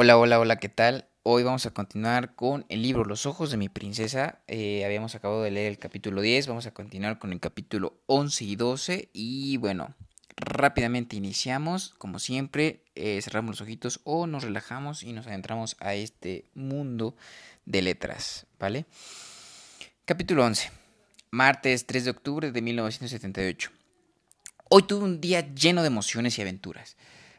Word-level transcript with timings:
Hola, 0.00 0.16
hola, 0.16 0.38
hola, 0.38 0.60
¿qué 0.60 0.68
tal? 0.68 1.08
Hoy 1.24 1.42
vamos 1.42 1.66
a 1.66 1.72
continuar 1.72 2.36
con 2.36 2.64
el 2.68 2.82
libro 2.82 3.04
Los 3.04 3.26
ojos 3.26 3.50
de 3.50 3.56
mi 3.56 3.68
princesa. 3.68 4.38
Eh, 4.46 4.84
habíamos 4.84 5.16
acabado 5.16 5.42
de 5.42 5.50
leer 5.50 5.72
el 5.72 5.78
capítulo 5.80 6.20
10, 6.20 6.46
vamos 6.46 6.66
a 6.66 6.70
continuar 6.70 7.18
con 7.18 7.32
el 7.32 7.40
capítulo 7.40 8.00
11 8.06 8.44
y 8.44 8.54
12 8.54 9.08
y 9.12 9.56
bueno, 9.56 9.96
rápidamente 10.36 11.16
iniciamos, 11.16 11.96
como 11.98 12.20
siempre, 12.20 12.84
eh, 12.94 13.20
cerramos 13.22 13.54
los 13.54 13.60
ojitos 13.62 14.00
o 14.04 14.28
nos 14.28 14.44
relajamos 14.44 15.02
y 15.02 15.12
nos 15.12 15.26
adentramos 15.26 15.76
a 15.80 15.94
este 15.94 16.44
mundo 16.54 17.16
de 17.66 17.82
letras, 17.82 18.46
¿vale? 18.60 18.86
Capítulo 20.04 20.44
11, 20.44 20.70
martes 21.32 21.86
3 21.86 22.04
de 22.04 22.10
octubre 22.12 22.52
de 22.52 22.62
1978. 22.62 23.72
Hoy 24.68 24.84
tuve 24.84 25.02
un 25.02 25.20
día 25.20 25.52
lleno 25.52 25.82
de 25.82 25.88
emociones 25.88 26.38
y 26.38 26.42
aventuras. 26.42 26.96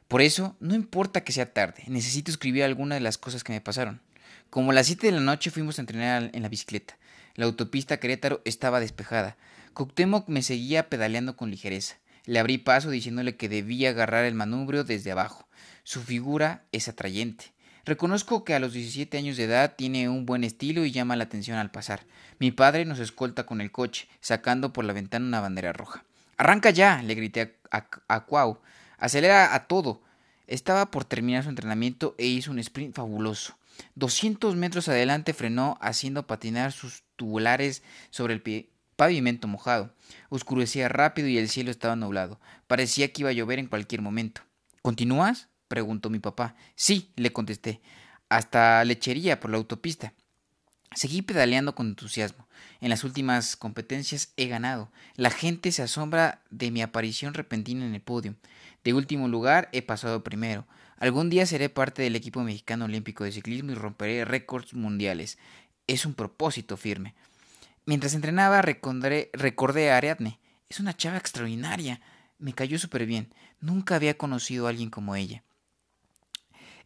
Por 0.10 0.22
eso, 0.22 0.58
no 0.60 0.76
importa 0.76 1.24
que 1.24 1.32
sea 1.32 1.54
tarde, 1.54 1.84
necesito 1.88 2.32
escribir 2.32 2.64
alguna 2.64 2.96
de 2.96 3.02
las 3.02 3.18
cosas 3.18 3.46
que 3.46 3.54
me 3.54 3.62
pasaron. 3.62 4.02
Como 4.50 4.72
a 4.72 4.74
las 4.74 4.88
7 4.88 5.06
de 5.06 5.14
la 5.14 5.22
noche 5.22 5.52
fuimos 5.52 5.78
a 5.78 5.84
entrenar 5.84 6.32
en 6.34 6.42
la 6.42 6.50
bicicleta. 6.50 6.98
La 7.36 7.46
autopista 7.46 8.00
Querétaro 8.00 8.42
estaba 8.44 8.80
despejada. 8.80 9.38
Cuauhtémoc 9.74 10.28
me 10.28 10.42
seguía 10.42 10.90
pedaleando 10.90 11.38
con 11.38 11.52
ligereza. 11.52 11.98
Le 12.26 12.40
abrí 12.40 12.58
paso 12.58 12.90
diciéndole 12.90 13.38
que 13.38 13.50
debía 13.50 13.92
agarrar 13.92 14.26
el 14.26 14.34
manubrio 14.34 14.84
desde 14.84 15.12
abajo. 15.12 15.48
Su 15.84 16.02
figura 16.02 16.64
es 16.72 16.88
atrayente. 16.88 17.54
Reconozco 17.86 18.44
que 18.44 18.56
a 18.56 18.60
los 18.60 18.74
17 18.74 19.16
años 19.16 19.38
de 19.38 19.44
edad 19.44 19.76
tiene 19.76 20.10
un 20.10 20.26
buen 20.26 20.44
estilo 20.44 20.86
y 20.86 20.92
llama 20.92 21.16
la 21.16 21.26
atención 21.26 21.60
al 21.60 21.72
pasar. 21.72 22.02
Mi 22.40 22.52
padre 22.52 22.86
nos 22.86 22.98
escolta 22.98 23.46
con 23.46 23.62
el 23.62 23.72
coche, 23.72 24.08
sacando 24.22 24.74
por 24.74 24.86
la 24.86 24.94
ventana 24.94 25.28
una 25.28 25.40
bandera 25.40 25.72
roja. 25.72 26.04
Arranca 26.38 26.72
ya, 26.72 27.04
le 27.04 27.14
grité 27.14 27.60
a, 27.70 27.86
a, 28.08 28.26
Cuau. 28.26 28.60
Acelera 28.98 29.54
a 29.56 29.68
todo. 29.68 30.02
Estaba 30.50 30.90
por 30.90 31.06
terminar 31.06 31.44
su 31.44 31.50
entrenamiento 31.50 32.16
e 32.18 32.26
hizo 32.26 32.50
un 32.50 32.58
sprint 32.58 32.96
fabuloso. 32.96 33.56
200 33.94 34.56
metros 34.56 34.90
adelante 34.90 35.36
frenó 35.36 35.78
haciendo 35.80 36.26
patinar 36.26 36.72
sus 36.72 37.04
tubulares 37.16 37.84
sobre 38.10 38.34
el 38.34 38.68
pavimento 38.96 39.48
mojado. 39.48 39.94
Oscurecía 40.30 40.90
rápido 40.90 41.28
y 41.28 41.38
el 41.38 41.50
cielo 41.50 41.70
estaba 41.70 41.96
nublado. 41.96 42.40
Parecía 42.66 43.14
que 43.14 43.22
iba 43.22 43.30
a 43.30 43.34
llover 43.34 43.60
en 43.60 43.68
cualquier 43.68 44.02
momento. 44.02 44.42
¿Continúas? 44.82 45.50
preguntó 45.68 46.10
mi 46.10 46.18
papá. 46.18 46.56
Sí, 46.74 47.12
le 47.16 47.32
contesté. 47.32 47.80
Hasta 48.28 48.84
lechería 48.86 49.40
por 49.40 49.52
la 49.52 49.58
autopista. 49.58 50.14
Seguí 50.96 51.22
pedaleando 51.22 51.76
con 51.76 51.88
entusiasmo. 51.88 52.48
En 52.82 52.90
las 52.90 53.04
últimas 53.04 53.56
competencias 53.56 54.34
he 54.38 54.48
ganado. 54.48 54.92
La 55.16 55.30
gente 55.30 55.72
se 55.72 55.84
asombra 55.84 56.42
de 56.50 56.72
mi 56.72 56.82
aparición 56.82 57.34
repentina 57.34 57.86
en 57.86 57.94
el 57.94 58.02
podio. 58.02 58.36
De 58.84 58.94
último 58.94 59.28
lugar 59.28 59.70
he 59.72 59.82
pasado 59.82 60.24
primero. 60.24 60.66
Algún 60.98 61.30
día 61.30 61.46
seré 61.46 61.70
parte 61.70 62.02
del 62.02 62.16
equipo 62.16 62.42
mexicano 62.42 62.86
olímpico 62.86 63.24
de 63.24 63.32
ciclismo 63.32 63.72
y 63.72 63.76
romperé 63.76 64.26
récords 64.26 64.74
mundiales. 64.74 65.38
Es 65.88 66.06
un 66.06 66.14
propósito 66.14 66.76
firme. 66.76 67.14
Mientras 67.86 68.14
entrenaba 68.14 68.62
recordé, 68.62 69.92
a 69.92 69.98
Ariadne. 69.98 70.40
Es 70.70 70.80
una 70.80 70.96
chava 70.96 71.18
extraordinaria. 71.18 72.02
Me 72.38 72.54
cayó 72.54 72.80
súper 72.80 73.06
bien. 73.06 73.34
Nunca 73.62 73.96
había 73.96 74.18
conocido 74.18 74.66
a 74.66 74.70
alguien 74.70 74.90
como 74.90 75.16
ella. 75.16 75.44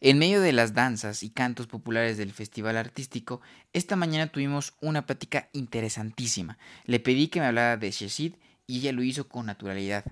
En 0.06 0.18
medio 0.18 0.42
de 0.42 0.52
las 0.52 0.74
danzas 0.74 1.22
y 1.22 1.30
cantos 1.30 1.66
populares 1.66 2.18
del 2.18 2.30
festival 2.30 2.76
artístico, 2.76 3.40
esta 3.72 3.96
mañana 3.96 4.26
tuvimos 4.26 4.74
una 4.82 5.06
plática 5.06 5.48
interesantísima. 5.54 6.58
Le 6.84 7.00
pedí 7.00 7.28
que 7.28 7.40
me 7.40 7.46
hablara 7.46 7.78
de 7.78 7.90
Shesid 7.90 8.34
y 8.66 8.80
ella 8.80 8.92
lo 8.92 9.02
hizo 9.02 9.28
con 9.28 9.46
naturalidad. 9.46 10.04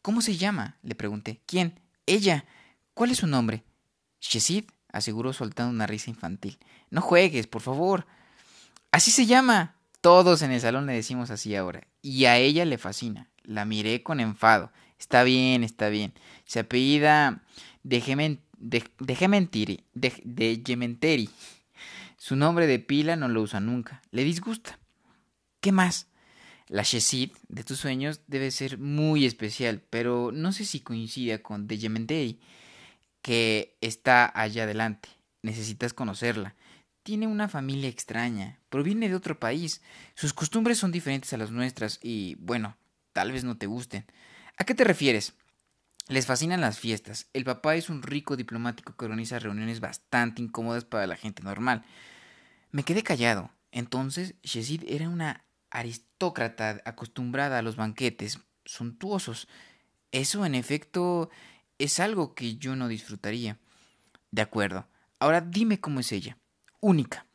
¿Cómo 0.00 0.22
se 0.22 0.36
llama? 0.36 0.76
le 0.84 0.94
pregunté. 0.94 1.40
¿Quién? 1.44 1.80
Ella. 2.06 2.44
¿Cuál 2.94 3.10
es 3.10 3.18
su 3.18 3.26
nombre? 3.26 3.64
Shesid, 4.20 4.66
aseguró 4.92 5.32
soltando 5.32 5.72
una 5.72 5.88
risa 5.88 6.10
infantil. 6.10 6.60
No 6.90 7.00
juegues, 7.00 7.48
por 7.48 7.62
favor. 7.62 8.06
Así 8.92 9.10
se 9.10 9.26
llama. 9.26 9.74
Todos 10.00 10.40
en 10.42 10.52
el 10.52 10.60
salón 10.60 10.86
le 10.86 10.92
decimos 10.92 11.32
así 11.32 11.56
ahora. 11.56 11.82
Y 12.00 12.26
a 12.26 12.36
ella 12.36 12.64
le 12.64 12.78
fascina. 12.78 13.28
La 13.42 13.64
miré 13.64 14.04
con 14.04 14.20
enfado. 14.20 14.70
Está 15.00 15.24
bien, 15.24 15.64
está 15.64 15.88
bien. 15.88 16.14
Se 16.44 16.60
apellida 16.60 17.42
de 17.82 18.00
Gemen 18.00 18.40
de, 18.60 18.84
de 18.98 19.80
de, 19.94 20.62
Gementeri. 20.64 21.30
Su 22.16 22.36
nombre 22.36 22.66
de 22.66 22.78
pila 22.78 23.16
no 23.16 23.28
lo 23.28 23.42
usa 23.42 23.60
nunca. 23.60 24.02
Le 24.10 24.22
disgusta. 24.22 24.78
¿Qué 25.60 25.72
más? 25.72 26.06
La 26.68 26.82
Shesid 26.82 27.32
de 27.48 27.64
tus 27.64 27.78
sueños 27.78 28.20
debe 28.28 28.50
ser 28.52 28.78
muy 28.78 29.26
especial, 29.26 29.82
pero 29.90 30.30
no 30.32 30.52
sé 30.52 30.64
si 30.64 30.80
coincide 30.80 31.42
con 31.42 31.66
de 31.66 31.78
Gementeri, 31.78 32.38
que 33.22 33.76
está 33.80 34.30
allá 34.38 34.64
adelante. 34.64 35.08
Necesitas 35.42 35.94
conocerla. 35.94 36.54
Tiene 37.02 37.26
una 37.26 37.48
familia 37.48 37.88
extraña, 37.88 38.60
proviene 38.68 39.08
de 39.08 39.14
otro 39.14 39.40
país. 39.40 39.80
Sus 40.14 40.32
costumbres 40.32 40.78
son 40.78 40.92
diferentes 40.92 41.32
a 41.32 41.38
las 41.38 41.50
nuestras 41.50 41.98
y, 42.02 42.36
bueno, 42.36 42.76
tal 43.12 43.32
vez 43.32 43.42
no 43.42 43.56
te 43.56 43.66
gusten. 43.66 44.04
¿A 44.56 44.64
qué 44.64 44.74
te 44.74 44.84
refieres? 44.84 45.34
Les 46.10 46.26
fascinan 46.26 46.60
las 46.60 46.80
fiestas. 46.80 47.28
El 47.32 47.44
papá 47.44 47.76
es 47.76 47.88
un 47.88 48.02
rico 48.02 48.36
diplomático 48.36 48.96
que 48.96 49.04
organiza 49.04 49.38
reuniones 49.38 49.78
bastante 49.78 50.42
incómodas 50.42 50.84
para 50.84 51.06
la 51.06 51.14
gente 51.14 51.44
normal. 51.44 51.84
Me 52.72 52.82
quedé 52.82 53.04
callado. 53.04 53.52
Entonces, 53.70 54.34
Shesid 54.42 54.82
era 54.88 55.08
una 55.08 55.44
aristócrata 55.70 56.82
acostumbrada 56.84 57.58
a 57.60 57.62
los 57.62 57.76
banquetes 57.76 58.40
suntuosos. 58.64 59.46
Eso, 60.10 60.44
en 60.44 60.56
efecto, 60.56 61.30
es 61.78 62.00
algo 62.00 62.34
que 62.34 62.56
yo 62.56 62.74
no 62.74 62.88
disfrutaría. 62.88 63.60
De 64.32 64.42
acuerdo. 64.42 64.88
Ahora 65.20 65.40
dime 65.40 65.78
cómo 65.78 66.00
es 66.00 66.10
ella. 66.10 66.38
Única. 66.80 67.26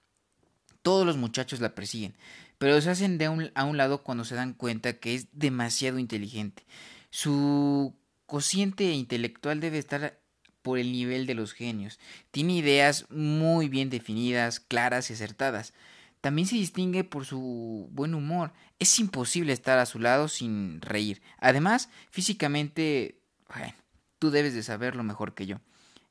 Todos 0.81 1.06
los 1.06 1.16
muchachos 1.16 1.62
la 1.62 1.75
persiguen, 1.75 2.18
pero 2.58 2.81
se 2.81 2.90
hacen 2.90 3.18
de 3.18 3.52
a 3.56 3.64
un 3.64 3.78
lado 3.78 4.03
cuando 4.03 4.25
se 4.25 4.35
dan 4.35 4.53
cuenta 4.53 5.00
que 5.00 5.16
es 5.16 5.28
demasiado 5.31 5.97
inteligente. 5.97 6.66
Su 7.09 7.96
cociente 8.25 8.91
intelectual 8.91 9.59
debe 9.59 9.78
estar 9.78 10.19
por 10.62 10.80
el 10.80 10.91
nivel 10.91 11.28
de 11.28 11.36
los 11.36 11.53
genios. 11.53 12.00
Tiene 12.31 12.53
ideas 12.53 13.06
muy 13.12 13.69
bien 13.69 13.90
definidas, 13.90 14.59
claras 14.59 15.09
y 15.09 15.13
acertadas. 15.13 15.74
También 16.22 16.47
se 16.47 16.56
distingue 16.56 17.03
por 17.03 17.25
su 17.25 17.88
buen 17.91 18.16
humor. 18.16 18.52
Es 18.80 18.97
imposible 18.97 19.53
estar 19.53 19.78
a 19.78 19.85
su 19.85 20.00
lado 20.00 20.28
sin 20.28 20.81
reír. 20.81 21.22
Además, 21.38 21.90
físicamente, 22.09 23.19
bueno, 23.53 23.75
tú 24.18 24.31
debes 24.31 24.56
de 24.56 24.64
saberlo 24.64 25.03
mejor 25.03 25.35
que 25.35 25.46
yo. 25.46 25.58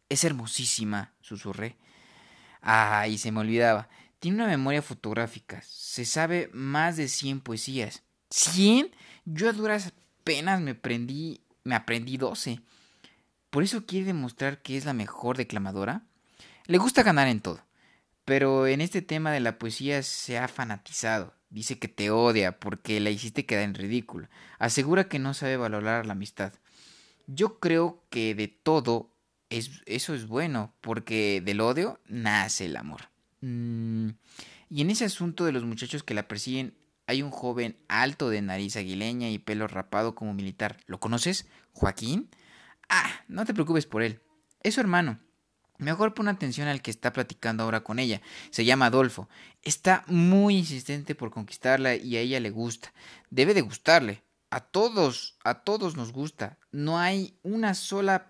Es 0.08 0.22
hermosísima, 0.22 1.12
susurré. 1.20 1.76
Ay, 2.60 3.18
se 3.18 3.32
me 3.32 3.40
olvidaba. 3.40 3.88
Tiene 4.20 4.36
una 4.36 4.46
memoria 4.46 4.82
fotográfica. 4.82 5.62
Se 5.66 6.04
sabe 6.04 6.48
más 6.52 6.96
de 6.96 7.08
cien 7.08 7.40
poesías. 7.40 8.04
¿Cien? 8.30 8.90
Yo 9.24 9.48
a 9.48 9.52
duras 9.52 9.92
penas 10.22 10.60
me 10.60 10.76
prendí 10.76 11.40
me 11.64 11.74
aprendí 11.74 12.16
12. 12.16 12.60
¿Por 13.50 13.62
eso 13.62 13.86
quiere 13.86 14.06
demostrar 14.06 14.62
que 14.62 14.76
es 14.76 14.84
la 14.84 14.92
mejor 14.92 15.36
declamadora? 15.36 16.02
Le 16.66 16.78
gusta 16.78 17.02
ganar 17.02 17.28
en 17.28 17.40
todo, 17.40 17.60
pero 18.24 18.66
en 18.66 18.80
este 18.80 19.02
tema 19.02 19.32
de 19.32 19.40
la 19.40 19.58
poesía 19.58 20.02
se 20.02 20.38
ha 20.38 20.48
fanatizado. 20.48 21.34
Dice 21.50 21.78
que 21.78 21.88
te 21.88 22.10
odia 22.10 22.58
porque 22.58 23.00
la 23.00 23.10
hiciste 23.10 23.46
quedar 23.46 23.64
en 23.64 23.74
ridículo. 23.74 24.28
Asegura 24.58 25.08
que 25.08 25.18
no 25.18 25.34
sabe 25.34 25.56
valorar 25.56 26.06
la 26.06 26.12
amistad. 26.12 26.52
Yo 27.26 27.60
creo 27.60 28.02
que 28.10 28.34
de 28.34 28.48
todo 28.48 29.10
es, 29.50 29.82
eso 29.86 30.14
es 30.14 30.26
bueno, 30.26 30.74
porque 30.80 31.40
del 31.44 31.60
odio 31.60 32.00
nace 32.06 32.66
el 32.66 32.76
amor. 32.76 33.08
Mm, 33.40 34.10
y 34.68 34.80
en 34.80 34.90
ese 34.90 35.04
asunto 35.04 35.44
de 35.44 35.52
los 35.52 35.64
muchachos 35.64 36.02
que 36.02 36.14
la 36.14 36.26
persiguen, 36.26 36.74
hay 37.06 37.22
un 37.22 37.30
joven 37.30 37.76
alto 37.88 38.30
de 38.30 38.42
nariz 38.42 38.76
aguileña 38.76 39.30
y 39.30 39.38
pelo 39.38 39.66
rapado 39.66 40.14
como 40.14 40.34
militar. 40.34 40.78
¿Lo 40.86 41.00
conoces? 41.00 41.46
¿Joaquín? 41.72 42.30
Ah, 42.88 43.10
no 43.28 43.44
te 43.44 43.54
preocupes 43.54 43.86
por 43.86 44.02
él. 44.02 44.20
Es 44.62 44.74
su 44.74 44.80
hermano. 44.80 45.18
Mejor 45.78 46.14
pon 46.14 46.28
atención 46.28 46.68
al 46.68 46.82
que 46.82 46.90
está 46.90 47.12
platicando 47.12 47.64
ahora 47.64 47.82
con 47.82 47.98
ella. 47.98 48.22
Se 48.50 48.64
llama 48.64 48.86
Adolfo. 48.86 49.28
Está 49.62 50.04
muy 50.06 50.56
insistente 50.56 51.14
por 51.14 51.30
conquistarla 51.30 51.96
y 51.96 52.16
a 52.16 52.20
ella 52.20 52.40
le 52.40 52.50
gusta. 52.50 52.92
Debe 53.30 53.54
de 53.54 53.62
gustarle. 53.62 54.22
A 54.50 54.60
todos, 54.60 55.36
a 55.42 55.54
todos 55.64 55.96
nos 55.96 56.12
gusta. 56.12 56.58
No 56.70 56.98
hay 56.98 57.36
una 57.42 57.74
sola 57.74 58.28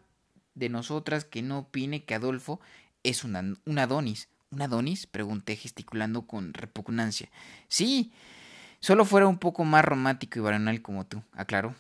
de 0.55 0.71
nosotras 0.71 1.25
que 1.25 1.43
no 1.43 1.59
opine 1.59 2.05
que 2.05 2.15
Adolfo 2.15 2.61
es 3.03 3.25
un 3.25 3.37
Adonis. 3.37 4.29
¿Un 4.51 4.63
Adonis? 4.63 5.07
Pregunté 5.07 5.57
gesticulando 5.57 6.27
con 6.27 6.55
repugnancia. 6.55 7.31
Sí, 7.69 8.13
Solo 8.85 9.07
fuera 9.07 9.27
un 9.27 9.39
poco 9.39 9.65
más 9.65 9.83
romántico 9.83 10.39
y 10.39 10.43
varonal 10.43 10.83
como 10.83 11.07
tú, 11.07 11.23
aclaró. 11.33 11.75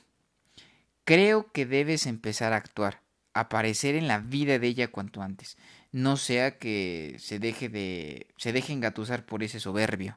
Creo 1.05 1.53
que 1.53 1.67
debes 1.67 2.07
empezar 2.07 2.55
a 2.55 2.57
actuar, 2.57 3.03
aparecer 3.35 3.95
en 3.95 4.09
la 4.09 4.21
vida 4.21 4.59
de 4.59 4.69
ella 4.69 4.89
cuanto 4.89 5.21
antes. 5.21 5.59
No 5.93 6.17
sea 6.17 6.57
que 6.57 7.17
se 7.19 7.39
deje 7.39 7.69
de. 7.69 8.29
se 8.39 8.55
deje 8.55 8.73
engatusar 8.73 9.27
por 9.27 9.43
ese 9.43 9.61
soberbio. 9.61 10.17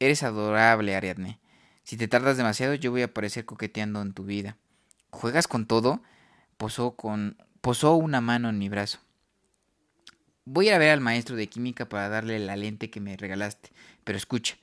Eres 0.00 0.24
adorable, 0.24 0.96
Ariadne. 0.96 1.38
Si 1.84 1.96
te 1.96 2.08
tardas 2.08 2.36
demasiado, 2.36 2.74
yo 2.74 2.90
voy 2.90 3.02
a 3.02 3.04
aparecer 3.04 3.44
coqueteando 3.44 4.02
en 4.02 4.12
tu 4.12 4.24
vida. 4.24 4.56
¿Juegas 5.10 5.46
con 5.46 5.64
todo? 5.64 6.02
Posó 6.56 6.96
con. 6.96 7.36
posó 7.60 7.94
una 7.94 8.20
mano 8.20 8.48
en 8.48 8.58
mi 8.58 8.68
brazo. 8.68 8.98
Voy 10.44 10.70
a 10.70 10.78
ver 10.78 10.90
al 10.90 11.00
maestro 11.00 11.36
de 11.36 11.46
química 11.46 11.88
para 11.88 12.08
darle 12.08 12.40
la 12.40 12.56
lente 12.56 12.90
que 12.90 12.98
me 12.98 13.16
regalaste. 13.16 13.70
Pero 14.02 14.18
escucha, 14.18 14.56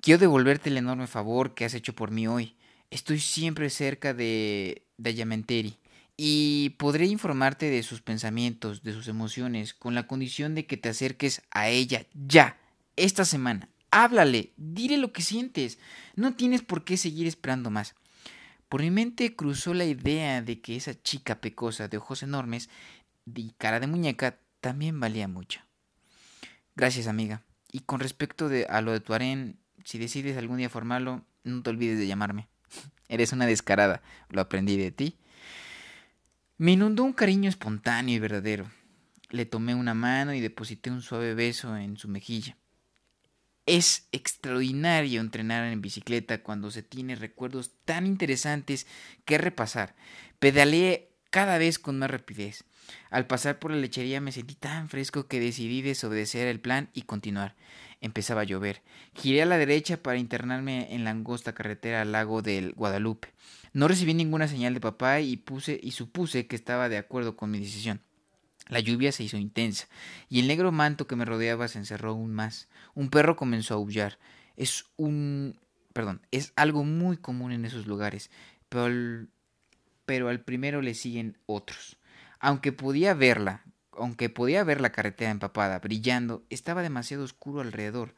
quiero 0.00 0.18
devolverte 0.18 0.70
el 0.70 0.76
enorme 0.76 1.06
favor 1.06 1.54
que 1.54 1.64
has 1.64 1.74
hecho 1.74 1.94
por 1.94 2.10
mí 2.10 2.26
hoy. 2.26 2.56
Estoy 2.90 3.20
siempre 3.20 3.70
cerca 3.70 4.14
de, 4.14 4.86
de 4.96 5.14
Yamenteri 5.14 5.78
y 6.16 6.70
podré 6.70 7.06
informarte 7.06 7.70
de 7.70 7.82
sus 7.82 8.02
pensamientos, 8.02 8.82
de 8.82 8.92
sus 8.92 9.08
emociones, 9.08 9.74
con 9.74 9.94
la 9.94 10.06
condición 10.06 10.54
de 10.54 10.66
que 10.66 10.76
te 10.76 10.88
acerques 10.88 11.42
a 11.50 11.68
ella 11.68 12.06
ya, 12.14 12.58
esta 12.96 13.24
semana. 13.24 13.68
Háblale, 13.90 14.52
dile 14.56 14.98
lo 14.98 15.12
que 15.12 15.22
sientes. 15.22 15.78
No 16.16 16.34
tienes 16.34 16.62
por 16.62 16.84
qué 16.84 16.96
seguir 16.96 17.26
esperando 17.26 17.70
más. 17.70 17.94
Por 18.68 18.82
mi 18.82 18.90
mente 18.90 19.34
cruzó 19.34 19.74
la 19.74 19.84
idea 19.84 20.42
de 20.42 20.60
que 20.60 20.76
esa 20.76 21.00
chica 21.00 21.40
pecosa 21.40 21.88
de 21.88 21.96
ojos 21.96 22.22
enormes 22.22 22.68
y 23.34 23.50
cara 23.58 23.80
de 23.80 23.86
muñeca 23.86 24.38
también 24.60 25.00
valía 25.00 25.26
mucho. 25.26 25.60
Gracias, 26.76 27.06
amiga. 27.06 27.42
Y 27.72 27.80
con 27.80 28.00
respecto 28.00 28.50
a 28.68 28.80
lo 28.80 28.92
de 28.92 29.00
tu 29.00 29.14
si 29.84 29.98
decides 29.98 30.36
algún 30.36 30.58
día 30.58 30.68
formarlo, 30.68 31.24
no 31.44 31.62
te 31.62 31.70
olvides 31.70 31.98
de 31.98 32.06
llamarme. 32.06 32.48
Eres 33.08 33.32
una 33.32 33.46
descarada, 33.46 34.02
lo 34.28 34.40
aprendí 34.40 34.76
de 34.76 34.90
ti. 34.90 35.16
Me 36.58 36.72
inundó 36.72 37.04
un 37.04 37.12
cariño 37.12 37.48
espontáneo 37.48 38.14
y 38.14 38.18
verdadero. 38.18 38.70
Le 39.30 39.46
tomé 39.46 39.74
una 39.74 39.94
mano 39.94 40.34
y 40.34 40.40
deposité 40.40 40.90
un 40.90 41.02
suave 41.02 41.34
beso 41.34 41.76
en 41.76 41.96
su 41.96 42.08
mejilla. 42.08 42.56
Es 43.66 44.08
extraordinario 44.12 45.20
entrenar 45.20 45.64
en 45.64 45.80
bicicleta 45.80 46.42
cuando 46.42 46.70
se 46.70 46.82
tiene 46.82 47.14
recuerdos 47.14 47.70
tan 47.84 48.06
interesantes 48.06 48.86
que 49.24 49.38
repasar. 49.38 49.94
Pedaleé 50.38 51.12
cada 51.30 51.58
vez 51.58 51.78
con 51.78 51.98
más 51.98 52.10
rapidez. 52.10 52.64
Al 53.10 53.26
pasar 53.26 53.58
por 53.58 53.70
la 53.70 53.76
lechería 53.76 54.20
me 54.20 54.32
sentí 54.32 54.54
tan 54.54 54.88
fresco 54.88 55.28
que 55.28 55.40
decidí 55.40 55.82
desobedecer 55.82 56.48
el 56.48 56.60
plan 56.60 56.90
y 56.92 57.02
continuar. 57.02 57.54
Empezaba 58.00 58.42
a 58.42 58.44
llover. 58.44 58.82
Giré 59.14 59.42
a 59.42 59.46
la 59.46 59.58
derecha 59.58 60.02
para 60.02 60.18
internarme 60.18 60.94
en 60.94 61.04
la 61.04 61.10
angosta 61.10 61.52
carretera 61.52 62.02
al 62.02 62.12
lago 62.12 62.42
del 62.42 62.72
Guadalupe. 62.72 63.28
No 63.72 63.88
recibí 63.88 64.14
ninguna 64.14 64.48
señal 64.48 64.74
de 64.74 64.80
papá 64.80 65.20
y 65.20 65.36
puse 65.36 65.78
y 65.82 65.92
supuse 65.92 66.46
que 66.46 66.56
estaba 66.56 66.88
de 66.88 66.98
acuerdo 66.98 67.36
con 67.36 67.50
mi 67.50 67.58
decisión. 67.58 68.00
La 68.68 68.80
lluvia 68.80 69.10
se 69.10 69.24
hizo 69.24 69.36
intensa, 69.36 69.88
y 70.28 70.38
el 70.38 70.46
negro 70.46 70.70
manto 70.70 71.08
que 71.08 71.16
me 71.16 71.24
rodeaba 71.24 71.66
se 71.66 71.78
encerró 71.78 72.10
aún 72.10 72.32
más. 72.32 72.68
Un 72.94 73.10
perro 73.10 73.34
comenzó 73.34 73.74
a 73.74 73.78
aullar. 73.78 74.18
Es 74.56 74.86
un 74.96 75.58
perdón, 75.92 76.22
es 76.30 76.52
algo 76.56 76.84
muy 76.84 77.16
común 77.16 77.52
en 77.52 77.64
esos 77.64 77.86
lugares, 77.86 78.30
pero 78.68 79.26
pero 80.06 80.28
al 80.28 80.40
primero 80.40 80.82
le 80.82 80.94
siguen 80.94 81.38
otros. 81.46 81.98
Aunque 82.38 82.72
podía 82.72 83.14
verla, 83.14 83.64
aunque 83.92 84.28
podía 84.28 84.64
ver 84.64 84.80
la 84.80 84.92
carretera 84.92 85.30
empapada, 85.30 85.78
brillando, 85.78 86.44
estaba 86.50 86.82
demasiado 86.82 87.24
oscuro 87.24 87.60
alrededor. 87.60 88.14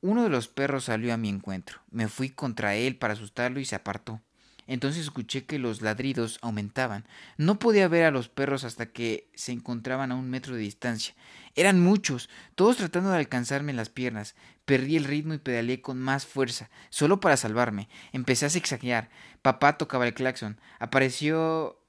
Uno 0.00 0.22
de 0.22 0.28
los 0.28 0.48
perros 0.48 0.84
salió 0.84 1.12
a 1.12 1.16
mi 1.16 1.28
encuentro. 1.28 1.80
Me 1.90 2.08
fui 2.08 2.30
contra 2.30 2.74
él 2.74 2.96
para 2.96 3.14
asustarlo 3.14 3.60
y 3.60 3.64
se 3.64 3.74
apartó. 3.76 4.20
Entonces 4.66 5.02
escuché 5.02 5.44
que 5.46 5.58
los 5.58 5.80
ladridos 5.80 6.38
aumentaban. 6.42 7.06
No 7.36 7.58
podía 7.58 7.88
ver 7.88 8.04
a 8.04 8.10
los 8.10 8.28
perros 8.28 8.64
hasta 8.64 8.86
que 8.86 9.30
se 9.34 9.52
encontraban 9.52 10.10
a 10.10 10.16
un 10.16 10.28
metro 10.28 10.54
de 10.54 10.60
distancia. 10.60 11.14
Eran 11.54 11.80
muchos, 11.80 12.28
todos 12.54 12.76
tratando 12.76 13.10
de 13.10 13.18
alcanzarme 13.18 13.72
las 13.72 13.88
piernas. 13.88 14.34
Perdí 14.64 14.96
el 14.96 15.04
ritmo 15.04 15.34
y 15.34 15.38
pedaleé 15.38 15.80
con 15.80 16.00
más 16.00 16.26
fuerza, 16.26 16.68
solo 16.90 17.20
para 17.20 17.36
salvarme. 17.36 17.88
Empecé 18.12 18.46
a 18.46 18.50
zigzaguear. 18.50 19.08
Papá 19.40 19.78
tocaba 19.78 20.06
el 20.06 20.14
claxon. 20.14 20.60
Apareció 20.80 21.80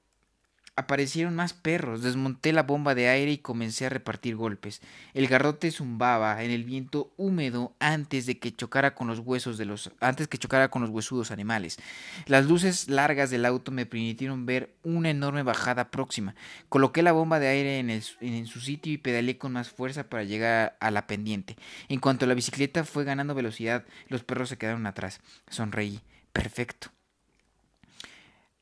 Aparecieron 0.78 1.34
más 1.34 1.54
perros, 1.54 2.04
desmonté 2.04 2.52
la 2.52 2.62
bomba 2.62 2.94
de 2.94 3.08
aire 3.08 3.32
y 3.32 3.38
comencé 3.38 3.86
a 3.86 3.88
repartir 3.88 4.36
golpes. 4.36 4.80
El 5.12 5.26
garrote 5.26 5.72
zumbaba 5.72 6.44
en 6.44 6.52
el 6.52 6.62
viento 6.62 7.12
húmedo 7.16 7.74
antes 7.80 8.26
de 8.26 8.38
que 8.38 8.54
chocara 8.54 8.94
con 8.94 9.08
los 9.08 9.18
huesos 9.18 9.58
de 9.58 9.64
los 9.64 9.90
antes 9.98 10.28
que 10.28 10.38
chocara 10.38 10.70
con 10.70 10.82
los 10.82 10.92
huesudos 10.92 11.32
animales. 11.32 11.78
Las 12.26 12.46
luces 12.46 12.88
largas 12.88 13.28
del 13.28 13.44
auto 13.44 13.72
me 13.72 13.86
permitieron 13.86 14.46
ver 14.46 14.72
una 14.84 15.10
enorme 15.10 15.42
bajada 15.42 15.90
próxima. 15.90 16.36
Coloqué 16.68 17.02
la 17.02 17.10
bomba 17.10 17.40
de 17.40 17.48
aire 17.48 17.80
en, 17.80 17.90
en 17.90 18.46
su 18.46 18.60
sitio 18.60 18.92
y 18.92 18.98
pedaleé 18.98 19.36
con 19.36 19.50
más 19.50 19.70
fuerza 19.70 20.04
para 20.04 20.22
llegar 20.22 20.76
a 20.78 20.92
la 20.92 21.08
pendiente. 21.08 21.56
En 21.88 21.98
cuanto 21.98 22.24
la 22.24 22.34
bicicleta 22.34 22.84
fue 22.84 23.02
ganando 23.02 23.34
velocidad, 23.34 23.84
los 24.06 24.22
perros 24.22 24.48
se 24.48 24.58
quedaron 24.58 24.86
atrás. 24.86 25.20
Sonreí. 25.48 26.00
Perfecto. 26.32 26.92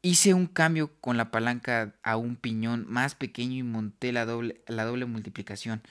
Hice 0.07 0.35
un 0.35 0.47
cambio 0.47 0.93
con 1.01 1.17
la 1.17 1.33
palanca 1.33 1.93
a 2.05 2.17
un 2.17 2.37
piñón 2.37 2.87
más 2.89 3.17
pequeño 3.17 3.57
y 3.57 3.65
monté 3.65 4.13
la 4.13 4.25
doble, 4.25 4.61
la 4.69 4.85
doble 4.85 5.05
multiplicación, 5.05 5.83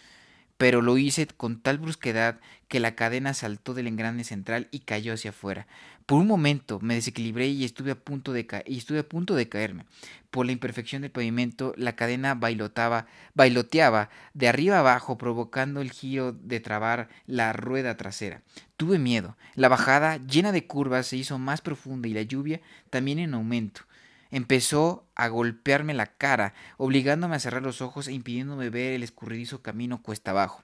pero 0.56 0.82
lo 0.82 0.98
hice 0.98 1.28
con 1.28 1.60
tal 1.60 1.80
brusquedad 1.80 2.40
que 2.70 2.80
la 2.80 2.96
cadena 2.96 3.34
saltó 3.34 3.74
del 3.74 3.88
engrane 3.88 4.24
central 4.24 4.70
y 4.72 4.80
cayó 4.80 5.16
hacia 5.16 5.32
afuera. 5.32 5.68
Por 6.06 6.22
un 6.22 6.28
momento 6.28 6.80
me 6.80 6.94
desequilibré 6.94 7.48
y 7.48 7.66
estuve 7.66 7.92
a 7.92 8.00
punto 8.00 8.32
de, 8.32 8.48
y 8.66 8.78
estuve 8.78 9.00
a 9.00 9.10
punto 9.10 9.36
de 9.36 9.50
caerme. 9.50 9.84
Por 10.32 10.46
la 10.46 10.54
imperfección 10.54 11.02
del 11.02 11.12
pavimento, 11.12 11.74
la 11.76 11.98
cadena 11.98 12.36
bailotaba, 12.36 13.08
bailoteaba 13.34 14.10
de 14.34 14.48
arriba 14.48 14.80
abajo, 14.80 15.18
provocando 15.18 15.82
el 15.82 15.92
giro 15.92 16.32
de 16.32 16.62
trabar 16.62 17.10
la 17.28 17.52
rueda 17.52 17.98
trasera. 17.98 18.44
Tuve 18.78 18.98
miedo. 18.98 19.36
La 19.56 19.68
bajada, 19.68 20.26
llena 20.26 20.54
de 20.54 20.68
curvas, 20.68 21.08
se 21.08 21.18
hizo 21.18 21.38
más 21.38 21.60
profunda 21.60 22.08
y 22.08 22.14
la 22.14 22.22
lluvia 22.22 22.62
también 22.90 23.20
en 23.20 23.34
aumento. 23.34 23.82
Empezó 24.32 25.08
a 25.16 25.28
golpearme 25.28 25.94
la 25.94 26.08
cara, 26.08 26.54
obligándome 26.78 27.36
a 27.36 27.40
cerrar 27.40 27.62
los 27.62 27.82
ojos 27.82 28.08
e 28.08 28.14
impidiéndome 28.14 28.70
ver 28.70 28.94
el 28.94 29.04
escurridizo 29.04 29.62
camino 29.62 30.02
cuesta 30.02 30.32
abajo. 30.32 30.64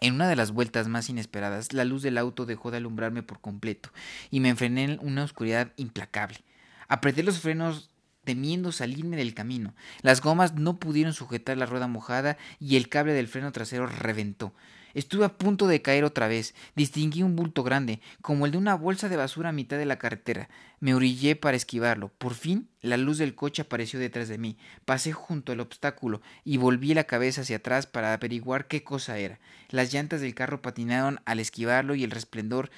En 0.00 0.14
una 0.14 0.28
de 0.28 0.36
las 0.36 0.52
vueltas 0.52 0.88
más 0.88 1.08
inesperadas, 1.08 1.72
la 1.72 1.84
luz 1.84 2.02
del 2.02 2.18
auto 2.18 2.44
dejó 2.44 2.70
de 2.70 2.76
alumbrarme 2.76 3.22
por 3.22 3.40
completo 3.40 3.90
y 4.30 4.40
me 4.40 4.50
enfrené 4.50 4.84
en 4.84 4.98
una 5.00 5.24
oscuridad 5.24 5.72
implacable. 5.76 6.38
Apreté 6.86 7.22
los 7.22 7.40
frenos 7.40 7.90
temiendo 8.24 8.72
salirme 8.72 9.16
del 9.16 9.34
camino. 9.34 9.74
Las 10.02 10.20
gomas 10.20 10.54
no 10.54 10.78
pudieron 10.78 11.14
sujetar 11.14 11.56
la 11.56 11.64
rueda 11.64 11.86
mojada 11.86 12.36
y 12.58 12.76
el 12.76 12.88
cable 12.88 13.14
del 13.14 13.28
freno 13.28 13.52
trasero 13.52 13.86
reventó. 13.86 14.52
Estuve 14.96 15.26
a 15.26 15.36
punto 15.36 15.66
de 15.66 15.82
caer 15.82 16.04
otra 16.04 16.26
vez. 16.26 16.54
Distinguí 16.74 17.22
un 17.22 17.36
bulto 17.36 17.62
grande, 17.62 18.00
como 18.22 18.46
el 18.46 18.52
de 18.52 18.56
una 18.56 18.74
bolsa 18.74 19.10
de 19.10 19.18
basura 19.18 19.50
a 19.50 19.52
mitad 19.52 19.76
de 19.76 19.84
la 19.84 19.98
carretera. 19.98 20.48
Me 20.80 20.94
orillé 20.94 21.36
para 21.36 21.54
esquivarlo. 21.54 22.08
Por 22.16 22.32
fin, 22.32 22.70
la 22.80 22.96
luz 22.96 23.18
del 23.18 23.34
coche 23.34 23.60
apareció 23.60 24.00
detrás 24.00 24.28
de 24.28 24.38
mí. 24.38 24.56
Pasé 24.86 25.12
junto 25.12 25.52
al 25.52 25.60
obstáculo 25.60 26.22
y 26.44 26.56
volví 26.56 26.94
la 26.94 27.04
cabeza 27.04 27.42
hacia 27.42 27.58
atrás 27.58 27.86
para 27.86 28.14
averiguar 28.14 28.68
qué 28.68 28.84
cosa 28.84 29.18
era. 29.18 29.38
Las 29.68 29.92
llantas 29.92 30.22
del 30.22 30.34
carro 30.34 30.62
patinaron 30.62 31.20
al 31.26 31.40
esquivarlo 31.40 31.94
y 31.94 32.02
el 32.02 32.10
resplendor 32.10 32.70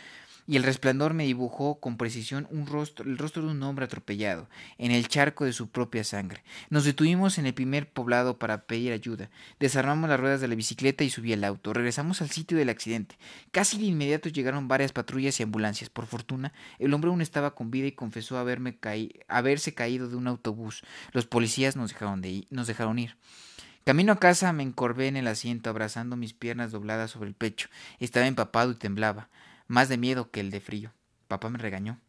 y 0.49 0.57
el 0.57 0.63
resplandor 0.63 1.13
me 1.13 1.25
dibujó 1.25 1.79
con 1.79 1.99
precisión 1.99 2.49
un 2.51 2.67
rostro, 2.67 3.05
el 3.05 3.19
rostro 3.19 3.43
de 3.43 3.51
un 3.51 3.63
hombre 3.63 3.85
atropellado, 3.85 4.49
en 4.79 4.91
el 4.93 5.07
charco 5.07 5.45
de 5.45 5.53
su 5.53 5.69
propia 5.69 6.05
sangre. 6.05 6.43
Nos 6.71 6.85
detuvimos 6.85 7.37
en 7.37 7.45
el 7.45 7.53
primer 7.53 7.87
poblado 7.91 8.39
para 8.39 8.63
pedir 8.63 8.93
ayuda. 8.93 9.29
Desarmamos 9.61 10.09
las 10.09 10.19
ruedas 10.19 10.41
de 10.41 10.49
la 10.49 10.55
bicicleta 10.55 11.05
y 11.05 11.11
subí 11.11 11.35
al 11.35 11.45
auto. 11.45 11.75
Regresamos 11.75 12.23
al 12.23 12.31
sitio 12.31 12.57
del 12.57 12.71
accidente. 12.71 13.19
Casi 13.53 13.77
de 13.77 13.85
inmediato 13.85 14.31
llegaron 14.31 14.69
varias 14.69 14.93
patrullas 14.93 15.39
y 15.39 15.43
ambulancias. 15.43 15.91
Por 15.91 16.07
fortuna, 16.07 16.55
el 16.79 16.95
hombre 16.95 17.11
aún 17.11 17.21
estaba 17.21 17.55
con 17.55 17.71
vida 17.71 17.87
y 17.87 17.93
confesó 17.93 18.39
haberme 18.39 18.79
haberse 19.29 19.75
caído 19.75 20.09
de 20.09 20.17
un 20.17 20.29
autobús. 20.29 20.83
Los 21.13 21.27
policías 21.27 21.77
nos 21.77 21.93
dejaron, 21.93 22.23
de 22.23 22.47
nos 22.49 22.67
dejaron 22.67 22.99
ir. 22.99 23.17
Camino 23.85 24.13
a 24.13 24.19
casa 24.19 24.53
me 24.55 24.63
encorvé 24.63 25.09
en 25.09 25.19
el 25.19 25.27
asiento, 25.27 25.69
abrazando 25.69 26.17
mis 26.17 26.33
piernas 26.33 26.73
dobladas 26.73 27.11
sobre 27.11 27.29
el 27.29 27.35
pecho. 27.35 27.69
Estaba 28.01 28.27
empapado 28.27 28.71
y 28.71 28.77
temblaba 28.77 29.29
más 29.69 29.89
de 29.89 29.99
miedo 29.99 30.31
que 30.31 30.41
el 30.41 30.51
de 30.51 30.61
frío. 30.61 30.93
Papá 31.29 31.49
me 31.51 31.59
regañó. 31.59 32.01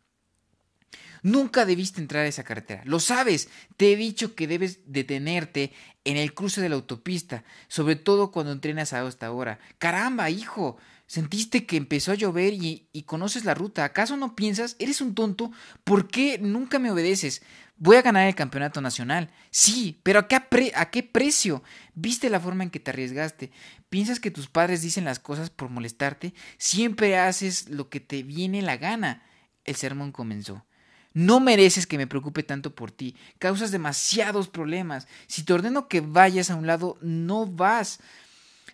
Nunca 1.21 1.65
debiste 1.65 2.01
entrar 2.01 2.23
a 2.23 2.27
esa 2.27 2.43
carretera. 2.43 2.81
Lo 2.85 2.99
sabes. 2.99 3.49
Te 3.77 3.91
he 3.91 3.95
dicho 3.95 4.35
que 4.35 4.47
debes 4.47 4.79
detenerte 4.85 5.73
en 6.05 6.17
el 6.17 6.33
cruce 6.33 6.61
de 6.61 6.69
la 6.69 6.75
autopista, 6.75 7.43
sobre 7.67 7.95
todo 7.95 8.31
cuando 8.31 8.51
entrenas 8.51 8.93
a 8.93 9.05
esta 9.07 9.31
hora. 9.31 9.59
Caramba, 9.77 10.29
hijo. 10.29 10.77
Sentiste 11.09 11.65
que 11.65 11.75
empezó 11.75 12.11
a 12.11 12.15
llover 12.15 12.53
y, 12.53 12.87
conoces 13.07 13.43
la 13.43 13.55
ruta. 13.55 13.83
¿Acaso 13.83 14.15
no 14.15 14.35
piensas? 14.35 14.75
¿Eres 14.77 15.01
un 15.01 15.15
tonto? 15.15 15.51
¿Por 15.83 16.07
qué 16.07 16.37
nunca 16.37 16.77
me 16.77 16.91
obedeces? 16.91 17.41
Voy 17.77 17.97
a 17.97 18.03
ganar 18.03 18.27
el 18.27 18.35
campeonato 18.35 18.79
nacional. 18.79 19.31
Sí, 19.49 19.99
pero 20.03 20.19
¿a 20.19 20.27
qué, 20.27 20.35
¿a 20.75 20.91
qué 20.91 21.01
precio? 21.01 21.63
¿Viste 21.95 22.29
la 22.29 22.39
forma 22.39 22.63
en 22.63 22.69
que 22.69 22.79
te 22.79 22.91
arriesgaste? 22.91 23.49
¿Piensas 23.89 24.19
que 24.19 24.29
tus 24.29 24.49
padres 24.49 24.83
dicen 24.83 25.03
las 25.03 25.17
cosas 25.17 25.49
por 25.49 25.69
molestarte? 25.69 26.35
Siempre 26.59 27.17
haces 27.17 27.69
lo 27.69 27.89
que 27.89 28.01
te 28.01 28.21
viene 28.21 28.61
la 28.61 28.77
gana. 28.77 29.23
El 29.65 29.77
sermón 29.77 30.11
comenzó. 30.11 30.67
No 31.13 31.39
mereces 31.39 31.87
que 31.87 31.97
me 31.97 32.05
preocupe 32.05 32.43
tanto 32.43 32.75
por 32.75 32.91
ti. 32.91 33.15
Causas 33.39 33.71
demasiados 33.71 34.47
problemas. 34.47 35.07
Si 35.25 35.41
te 35.41 35.53
ordeno 35.53 35.87
que 35.87 36.01
vayas 36.01 36.51
a 36.51 36.55
un 36.55 36.67
lado, 36.67 36.99
no 37.01 37.47
vas. 37.47 37.99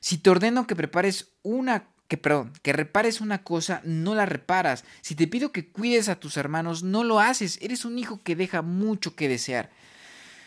Si 0.01 0.17
te 0.17 0.29
ordeno 0.29 0.67
que 0.67 0.75
prepares 0.75 1.29
una 1.41 1.94
que 2.07 2.17
perdón, 2.17 2.53
que 2.61 2.73
repares 2.73 3.21
una 3.21 3.43
cosa, 3.43 3.81
no 3.83 4.13
la 4.15 4.25
reparas. 4.25 4.85
Si 5.01 5.15
te 5.15 5.27
pido 5.27 5.51
que 5.51 5.69
cuides 5.69 6.09
a 6.09 6.19
tus 6.19 6.37
hermanos, 6.37 6.83
no 6.83 7.03
lo 7.03 7.19
haces. 7.19 7.57
Eres 7.61 7.85
un 7.85 7.97
hijo 7.97 8.21
que 8.21 8.35
deja 8.35 8.61
mucho 8.61 9.15
que 9.15 9.27
desear. 9.27 9.71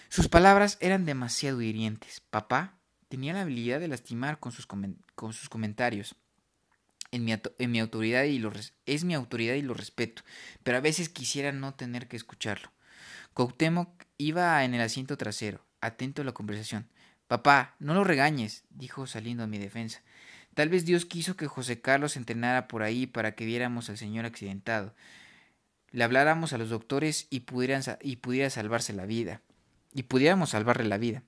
Sus 0.09 0.29
palabras 0.29 0.79
eran 0.81 1.05
demasiado 1.05 1.61
hirientes. 1.61 2.21
Papá, 2.31 2.79
tenía 3.09 3.33
la 3.33 3.43
habilidad 3.43 3.81
de 3.81 3.89
lastimar 3.89 4.39
con 4.39 4.53
sus, 4.53 4.67
con 4.67 5.33
sus 5.33 5.49
comentarios. 5.49 6.15
En 7.11 7.25
mi, 7.25 7.33
en 7.33 7.71
mi, 7.71 7.81
autoridad 7.81 8.25
y 8.25 8.39
lo 8.39 8.53
es 8.85 9.05
mi 9.05 9.15
autoridad 9.15 9.55
y 9.55 9.63
lo 9.63 9.73
respeto, 9.73 10.23
pero 10.63 10.77
a 10.77 10.83
veces 10.83 11.09
quisiera 11.09 11.53
no 11.53 11.73
tener 11.73 12.07
que 12.07 12.17
escucharlo. 12.17 12.71
Cuauhtémoc 13.33 14.05
iba 14.19 14.63
en 14.63 14.75
el 14.75 14.83
asiento 14.83 15.17
trasero, 15.17 15.65
atento 15.81 16.21
a 16.21 16.27
la 16.27 16.33
conversación. 16.33 16.87
Papá, 17.27 17.77
no 17.79 17.95
lo 17.95 18.05
regañes, 18.05 18.65
dijo 18.69 19.07
saliendo 19.07 19.45
a 19.45 19.47
mi 19.47 19.57
defensa. 19.57 20.03
Tal 20.59 20.71
vez 20.71 20.85
Dios 20.85 21.07
quiso 21.07 21.37
que 21.37 21.47
José 21.47 21.81
Carlos 21.81 22.17
entrenara 22.17 22.67
por 22.67 22.83
ahí 22.83 23.07
para 23.07 23.37
que 23.37 23.45
viéramos 23.45 23.91
al 23.91 23.97
señor 23.97 24.27
accidentado. 24.27 24.93
Le 25.93 26.03
habláramos 26.03 26.53
a 26.53 26.59
los 26.59 26.69
doctores 26.69 27.29
y, 27.31 27.41
pudieran, 27.47 27.81
y 28.03 28.17
pudiera 28.17 28.51
salvarse 28.51 28.93
la 28.93 29.07
vida. 29.07 29.41
Y 29.95 30.03
pudiéramos 30.03 30.51
salvarle 30.51 30.89
la 30.89 30.99
vida. 30.99 31.23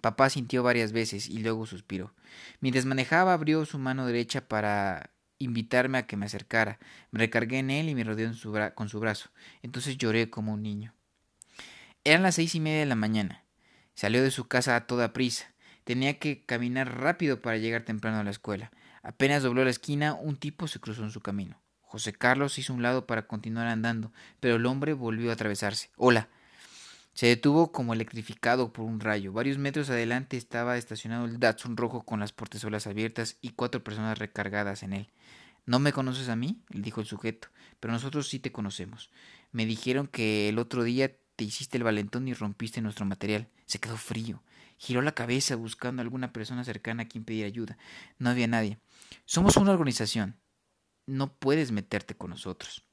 Papá 0.00 0.30
sintió 0.30 0.62
varias 0.62 0.92
veces 0.92 1.28
y 1.28 1.38
luego 1.38 1.66
suspiró. 1.66 2.14
Mientras 2.60 2.84
manejaba 2.84 3.32
abrió 3.32 3.64
su 3.64 3.80
mano 3.80 4.06
derecha 4.06 4.46
para 4.46 5.10
invitarme 5.40 5.98
a 5.98 6.06
que 6.06 6.16
me 6.16 6.26
acercara. 6.26 6.78
Me 7.10 7.18
recargué 7.18 7.58
en 7.58 7.70
él 7.70 7.88
y 7.88 7.96
me 7.96 8.04
rodeó 8.04 8.30
con 8.76 8.88
su 8.88 9.00
brazo. 9.00 9.30
Entonces 9.62 9.98
lloré 9.98 10.30
como 10.30 10.52
un 10.52 10.62
niño. 10.62 10.94
Eran 12.04 12.22
las 12.22 12.36
seis 12.36 12.54
y 12.54 12.60
media 12.60 12.78
de 12.78 12.86
la 12.86 12.94
mañana. 12.94 13.42
Salió 13.96 14.22
de 14.22 14.30
su 14.30 14.46
casa 14.46 14.76
a 14.76 14.86
toda 14.86 15.12
prisa. 15.12 15.51
Tenía 15.84 16.18
que 16.18 16.44
caminar 16.44 17.00
rápido 17.00 17.40
para 17.42 17.56
llegar 17.56 17.84
temprano 17.84 18.18
a 18.18 18.24
la 18.24 18.30
escuela. 18.30 18.70
Apenas 19.02 19.42
dobló 19.42 19.64
la 19.64 19.70
esquina, 19.70 20.14
un 20.14 20.36
tipo 20.36 20.68
se 20.68 20.78
cruzó 20.78 21.02
en 21.02 21.10
su 21.10 21.20
camino. 21.20 21.60
José 21.80 22.12
Carlos 22.12 22.58
hizo 22.58 22.72
un 22.72 22.82
lado 22.82 23.06
para 23.06 23.26
continuar 23.26 23.66
andando, 23.66 24.12
pero 24.40 24.56
el 24.56 24.66
hombre 24.66 24.92
volvió 24.94 25.30
a 25.30 25.34
atravesarse. 25.34 25.90
Hola, 25.96 26.28
se 27.14 27.26
detuvo 27.26 27.72
como 27.72 27.92
electrificado 27.92 28.72
por 28.72 28.86
un 28.86 29.00
rayo. 29.00 29.32
Varios 29.32 29.58
metros 29.58 29.90
adelante 29.90 30.36
estaba 30.38 30.78
estacionado 30.78 31.26
el 31.26 31.38
Datsun 31.38 31.76
rojo 31.76 32.02
con 32.02 32.20
las 32.20 32.32
portezuelas 32.32 32.86
abiertas 32.86 33.36
y 33.42 33.50
cuatro 33.50 33.84
personas 33.84 34.18
recargadas 34.18 34.82
en 34.82 34.94
él. 34.94 35.10
¿No 35.66 35.78
me 35.78 35.92
conoces 35.92 36.28
a 36.28 36.36
mí? 36.36 36.62
le 36.70 36.80
dijo 36.80 37.00
el 37.00 37.06
sujeto, 37.06 37.48
pero 37.78 37.92
nosotros 37.92 38.28
sí 38.28 38.38
te 38.38 38.52
conocemos. 38.52 39.10
Me 39.52 39.66
dijeron 39.66 40.06
que 40.06 40.48
el 40.48 40.58
otro 40.58 40.82
día 40.82 41.12
te 41.36 41.44
hiciste 41.44 41.76
el 41.76 41.84
valentón 41.84 42.26
y 42.26 42.34
rompiste 42.34 42.80
nuestro 42.80 43.04
material. 43.04 43.48
Se 43.66 43.78
quedó 43.78 43.96
frío. 43.96 44.42
Giró 44.82 45.00
la 45.00 45.12
cabeza 45.12 45.54
buscando 45.54 46.02
a 46.02 46.04
alguna 46.04 46.32
persona 46.32 46.64
cercana 46.64 47.04
a 47.04 47.06
quien 47.06 47.24
pedir 47.24 47.44
ayuda. 47.44 47.78
No 48.18 48.30
había 48.30 48.48
nadie. 48.48 48.80
Somos 49.26 49.56
una 49.56 49.70
organización. 49.70 50.40
No 51.06 51.36
puedes 51.36 51.70
meterte 51.70 52.16
con 52.16 52.30
nosotros. 52.30 52.84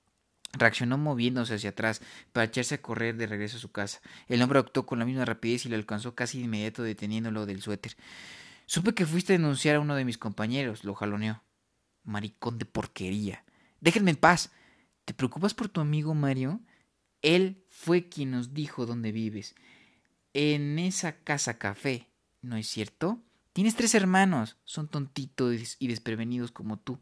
Reaccionó 0.53 0.99
moviéndose 0.99 1.55
hacia 1.55 1.71
atrás 1.71 2.03
para 2.31 2.43
echarse 2.43 2.75
a 2.75 2.81
correr 2.83 3.17
de 3.17 3.25
regreso 3.25 3.57
a 3.57 3.59
su 3.59 3.71
casa. 3.71 4.01
El 4.27 4.43
hombre 4.43 4.59
actuó 4.59 4.85
con 4.85 4.99
la 4.99 5.05
misma 5.05 5.25
rapidez 5.25 5.65
y 5.65 5.69
lo 5.69 5.77
alcanzó 5.77 6.13
casi 6.13 6.39
inmediato 6.39 6.83
deteniéndolo 6.83 7.47
del 7.47 7.63
suéter. 7.63 7.97
Supe 8.67 8.93
que 8.93 9.07
fuiste 9.07 9.33
a 9.33 9.39
denunciar 9.39 9.77
a 9.77 9.79
uno 9.79 9.95
de 9.95 10.05
mis 10.05 10.19
compañeros, 10.19 10.83
lo 10.83 10.93
jaloneó. 10.93 11.43
Maricón 12.03 12.59
de 12.59 12.65
porquería. 12.65 13.45
Déjenme 13.81 14.11
en 14.11 14.17
paz. 14.17 14.51
¿Te 15.05 15.15
preocupas 15.15 15.55
por 15.55 15.69
tu 15.69 15.81
amigo 15.81 16.13
Mario? 16.13 16.61
Él 17.23 17.65
fue 17.67 18.09
quien 18.09 18.29
nos 18.29 18.53
dijo 18.53 18.85
dónde 18.85 19.11
vives. 19.11 19.55
En 20.33 20.79
esa 20.79 21.13
casa 21.23 21.57
café, 21.57 22.07
¿no 22.41 22.55
es 22.55 22.67
cierto? 22.67 23.19
Tienes 23.53 23.75
tres 23.75 23.95
hermanos. 23.95 24.57
Son 24.63 24.87
tontitos 24.87 25.75
y 25.79 25.87
desprevenidos 25.87 26.51
como 26.51 26.77
tú. 26.77 26.99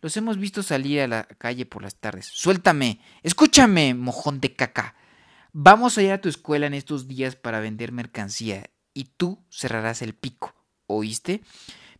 Los 0.00 0.16
hemos 0.16 0.38
visto 0.38 0.62
salir 0.62 1.00
a 1.00 1.08
la 1.08 1.24
calle 1.24 1.66
por 1.66 1.82
las 1.82 1.96
tardes. 1.96 2.26
Suéltame. 2.26 3.00
Escúchame, 3.22 3.94
mojón 3.94 4.40
de 4.40 4.54
caca. 4.54 4.94
Vamos 5.52 5.98
a 5.98 6.02
ir 6.02 6.12
a 6.12 6.20
tu 6.20 6.28
escuela 6.28 6.66
en 6.66 6.74
estos 6.74 7.08
días 7.08 7.34
para 7.34 7.60
vender 7.60 7.90
mercancía 7.90 8.70
y 8.94 9.04
tú 9.04 9.44
cerrarás 9.50 10.02
el 10.02 10.14
pico. 10.14 10.54
¿Oíste? 10.86 11.42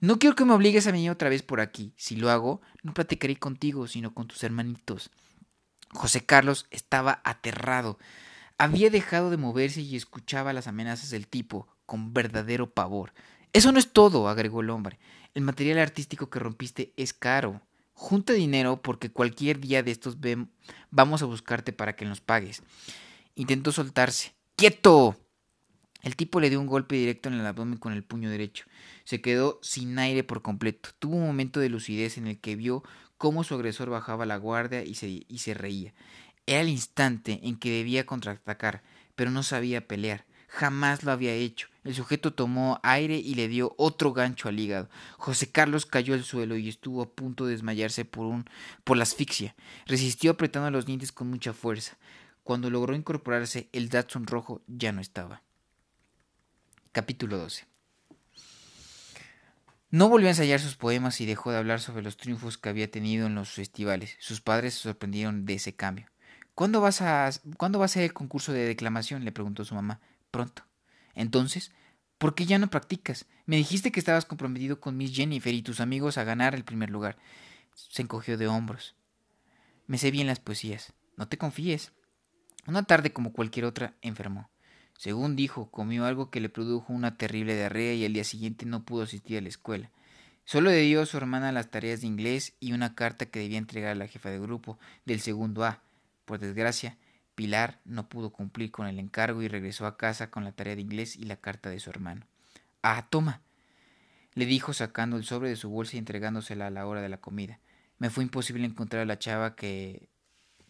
No 0.00 0.18
quiero 0.18 0.36
que 0.36 0.44
me 0.44 0.52
obligues 0.52 0.86
a 0.86 0.92
venir 0.92 1.10
otra 1.10 1.28
vez 1.28 1.42
por 1.42 1.60
aquí. 1.60 1.92
Si 1.96 2.14
lo 2.14 2.30
hago, 2.30 2.60
no 2.82 2.94
platicaré 2.94 3.36
contigo, 3.36 3.88
sino 3.88 4.14
con 4.14 4.28
tus 4.28 4.44
hermanitos. 4.44 5.10
José 5.90 6.24
Carlos 6.24 6.66
estaba 6.70 7.20
aterrado. 7.24 7.98
Había 8.58 8.90
dejado 8.90 9.30
de 9.30 9.36
moverse 9.36 9.80
y 9.80 9.96
escuchaba 9.96 10.52
las 10.52 10.66
amenazas 10.66 11.10
del 11.10 11.28
tipo 11.28 11.68
con 11.86 12.12
verdadero 12.12 12.70
pavor. 12.70 13.14
Eso 13.52 13.72
no 13.72 13.78
es 13.78 13.92
todo, 13.92 14.28
agregó 14.28 14.60
el 14.60 14.70
hombre. 14.70 14.98
El 15.34 15.42
material 15.42 15.78
artístico 15.78 16.28
que 16.28 16.40
rompiste 16.40 16.92
es 16.96 17.14
caro. 17.14 17.62
Junta 17.92 18.32
dinero 18.32 18.82
porque 18.82 19.10
cualquier 19.10 19.60
día 19.60 19.82
de 19.82 19.92
estos 19.92 20.18
vamos 20.90 21.22
a 21.22 21.26
buscarte 21.26 21.72
para 21.72 21.96
que 21.96 22.04
nos 22.04 22.20
pagues. 22.20 22.62
Intentó 23.34 23.72
soltarse. 23.72 24.34
¡Quieto! 24.56 25.16
El 26.02 26.16
tipo 26.16 26.40
le 26.40 26.50
dio 26.50 26.60
un 26.60 26.66
golpe 26.66 26.96
directo 26.96 27.28
en 27.28 27.36
el 27.36 27.46
abdomen 27.46 27.78
con 27.78 27.92
el 27.92 28.04
puño 28.04 28.30
derecho. 28.30 28.66
Se 29.04 29.20
quedó 29.20 29.58
sin 29.62 29.98
aire 29.98 30.24
por 30.24 30.42
completo. 30.42 30.90
Tuvo 30.98 31.16
un 31.16 31.26
momento 31.26 31.60
de 31.60 31.68
lucidez 31.68 32.18
en 32.18 32.26
el 32.26 32.38
que 32.40 32.56
vio 32.56 32.82
cómo 33.16 33.44
su 33.44 33.54
agresor 33.54 33.90
bajaba 33.90 34.26
la 34.26 34.36
guardia 34.36 34.84
y 34.84 34.94
se, 34.94 35.54
reía. 35.54 35.92
Era 36.48 36.62
el 36.62 36.70
instante 36.70 37.40
en 37.42 37.58
que 37.58 37.70
debía 37.70 38.06
contraatacar, 38.06 38.82
pero 39.14 39.30
no 39.30 39.42
sabía 39.42 39.86
pelear. 39.86 40.24
Jamás 40.48 41.02
lo 41.02 41.12
había 41.12 41.34
hecho. 41.34 41.68
El 41.84 41.94
sujeto 41.94 42.32
tomó 42.32 42.80
aire 42.82 43.16
y 43.18 43.34
le 43.34 43.48
dio 43.48 43.74
otro 43.76 44.14
gancho 44.14 44.48
al 44.48 44.58
hígado. 44.58 44.88
José 45.18 45.52
Carlos 45.52 45.84
cayó 45.84 46.14
al 46.14 46.24
suelo 46.24 46.56
y 46.56 46.70
estuvo 46.70 47.02
a 47.02 47.10
punto 47.10 47.44
de 47.44 47.52
desmayarse 47.52 48.06
por, 48.06 48.24
un, 48.24 48.48
por 48.82 48.96
la 48.96 49.02
asfixia. 49.02 49.54
Resistió 49.84 50.30
apretando 50.30 50.70
los 50.70 50.86
dientes 50.86 51.12
con 51.12 51.28
mucha 51.28 51.52
fuerza. 51.52 51.98
Cuando 52.44 52.70
logró 52.70 52.96
incorporarse, 52.96 53.68
el 53.72 53.90
Datsun 53.90 54.26
rojo 54.26 54.62
ya 54.66 54.90
no 54.90 55.02
estaba. 55.02 55.42
Capítulo 56.92 57.36
12 57.36 57.66
no 59.90 60.10
volvió 60.10 60.28
a 60.28 60.32
ensayar 60.32 60.60
sus 60.60 60.76
poemas 60.76 61.18
y 61.22 61.26
dejó 61.26 61.50
de 61.50 61.56
hablar 61.56 61.80
sobre 61.80 62.02
los 62.02 62.18
triunfos 62.18 62.58
que 62.58 62.68
había 62.68 62.90
tenido 62.90 63.26
en 63.26 63.34
los 63.34 63.50
festivales. 63.50 64.16
Sus 64.18 64.42
padres 64.42 64.74
se 64.74 64.80
sorprendieron 64.80 65.46
de 65.46 65.54
ese 65.54 65.74
cambio. 65.74 66.08
¿Cuándo, 66.58 66.80
vas 66.80 67.02
a, 67.02 67.30
¿Cuándo 67.56 67.78
va 67.78 67.84
a 67.84 67.88
ser 67.88 68.02
el 68.02 68.12
concurso 68.12 68.52
de 68.52 68.66
declamación? 68.66 69.24
le 69.24 69.30
preguntó 69.30 69.64
su 69.64 69.76
mamá. 69.76 70.00
Pronto. 70.32 70.64
Entonces, 71.14 71.70
¿por 72.18 72.34
qué 72.34 72.46
ya 72.46 72.58
no 72.58 72.68
practicas? 72.68 73.26
Me 73.46 73.54
dijiste 73.54 73.92
que 73.92 74.00
estabas 74.00 74.24
comprometido 74.24 74.80
con 74.80 74.96
Miss 74.96 75.14
Jennifer 75.14 75.54
y 75.54 75.62
tus 75.62 75.78
amigos 75.78 76.18
a 76.18 76.24
ganar 76.24 76.56
el 76.56 76.64
primer 76.64 76.90
lugar. 76.90 77.16
Se 77.76 78.02
encogió 78.02 78.36
de 78.36 78.48
hombros. 78.48 78.96
Me 79.86 79.98
sé 79.98 80.10
bien 80.10 80.26
las 80.26 80.40
poesías. 80.40 80.94
No 81.16 81.28
te 81.28 81.38
confíes. 81.38 81.92
Una 82.66 82.82
tarde 82.82 83.12
como 83.12 83.32
cualquier 83.32 83.64
otra, 83.64 83.94
enfermó. 84.02 84.50
Según 84.98 85.36
dijo, 85.36 85.70
comió 85.70 86.06
algo 86.06 86.28
que 86.32 86.40
le 86.40 86.48
produjo 86.48 86.92
una 86.92 87.16
terrible 87.16 87.54
diarrea 87.54 87.94
y 87.94 88.04
al 88.04 88.14
día 88.14 88.24
siguiente 88.24 88.66
no 88.66 88.84
pudo 88.84 89.04
asistir 89.04 89.38
a 89.38 89.42
la 89.42 89.48
escuela. 89.48 89.92
Solo 90.44 90.70
le 90.70 90.80
dio 90.80 91.02
a 91.02 91.06
su 91.06 91.18
hermana 91.18 91.52
las 91.52 91.70
tareas 91.70 92.00
de 92.00 92.08
inglés 92.08 92.54
y 92.58 92.72
una 92.72 92.96
carta 92.96 93.26
que 93.26 93.38
debía 93.38 93.58
entregar 93.58 93.92
a 93.92 93.94
la 93.94 94.08
jefa 94.08 94.30
de 94.30 94.40
grupo 94.40 94.76
del 95.04 95.20
segundo 95.20 95.62
A. 95.64 95.84
Por 96.28 96.38
desgracia, 96.38 96.98
Pilar 97.34 97.80
no 97.86 98.10
pudo 98.10 98.28
cumplir 98.30 98.70
con 98.70 98.86
el 98.86 98.98
encargo 98.98 99.40
y 99.40 99.48
regresó 99.48 99.86
a 99.86 99.96
casa 99.96 100.30
con 100.30 100.44
la 100.44 100.52
tarea 100.52 100.76
de 100.76 100.82
inglés 100.82 101.16
y 101.16 101.22
la 101.22 101.36
carta 101.36 101.70
de 101.70 101.80
su 101.80 101.88
hermano. 101.88 102.26
Ah, 102.82 103.06
toma, 103.08 103.40
le 104.34 104.44
dijo 104.44 104.74
sacando 104.74 105.16
el 105.16 105.24
sobre 105.24 105.48
de 105.48 105.56
su 105.56 105.70
bolsa 105.70 105.96
y 105.96 106.00
entregándosela 106.00 106.66
a 106.66 106.70
la 106.70 106.86
hora 106.86 107.00
de 107.00 107.08
la 107.08 107.16
comida. 107.16 107.60
Me 107.96 108.10
fue 108.10 108.24
imposible 108.24 108.66
encontrar 108.66 109.00
a 109.00 109.06
la 109.06 109.18
chava 109.18 109.56
que 109.56 110.10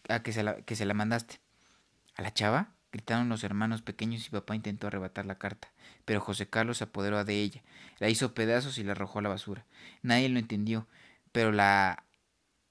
a 0.07 0.23
que 0.23 0.31
se 0.31 0.43
la, 0.43 0.61
que 0.61 0.77
se 0.77 0.85
la 0.85 0.93
mandaste. 0.93 1.41
¿A 2.15 2.21
la 2.21 2.33
chava? 2.33 2.71
gritaron 2.93 3.27
los 3.27 3.43
hermanos 3.43 3.81
pequeños 3.81 4.25
y 4.25 4.29
papá 4.29 4.55
intentó 4.55 4.87
arrebatar 4.87 5.25
la 5.25 5.37
carta, 5.37 5.73
pero 6.05 6.21
José 6.21 6.47
Carlos 6.47 6.77
se 6.77 6.85
apoderó 6.85 7.25
de 7.25 7.41
ella, 7.41 7.61
la 7.99 8.07
hizo 8.07 8.33
pedazos 8.33 8.77
y 8.77 8.83
la 8.85 8.93
arrojó 8.93 9.19
a 9.19 9.23
la 9.23 9.29
basura. 9.29 9.65
Nadie 10.03 10.29
lo 10.29 10.39
entendió, 10.39 10.87
pero 11.33 11.51
la 11.51 12.05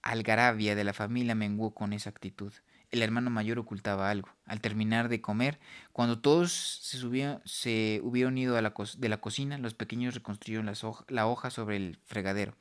algarabia 0.00 0.74
de 0.74 0.84
la 0.84 0.94
familia 0.94 1.34
menguó 1.34 1.74
con 1.74 1.92
esa 1.92 2.08
actitud. 2.08 2.52
El 2.90 3.02
hermano 3.02 3.30
mayor 3.30 3.58
ocultaba 3.58 4.10
algo. 4.10 4.28
Al 4.46 4.60
terminar 4.60 5.08
de 5.08 5.20
comer, 5.20 5.58
cuando 5.92 6.20
todos 6.20 6.52
se, 6.52 6.98
se 7.44 8.00
hubieron 8.02 8.38
ido 8.38 8.54
de 8.54 9.08
la 9.08 9.20
cocina, 9.20 9.58
los 9.58 9.74
pequeños 9.74 10.14
reconstruyeron 10.14 10.72
la 11.08 11.26
hoja 11.26 11.50
sobre 11.50 11.76
el 11.76 11.98
fregadero. 12.04 12.54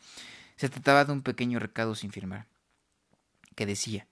Se 0.57 0.69
trataba 0.69 1.05
de 1.05 1.13
un 1.13 1.21
pequeño 1.21 1.59
recado 1.59 1.95
sin 1.95 2.11
firmar, 2.11 2.47
que 3.55 3.65
decía 3.65 4.07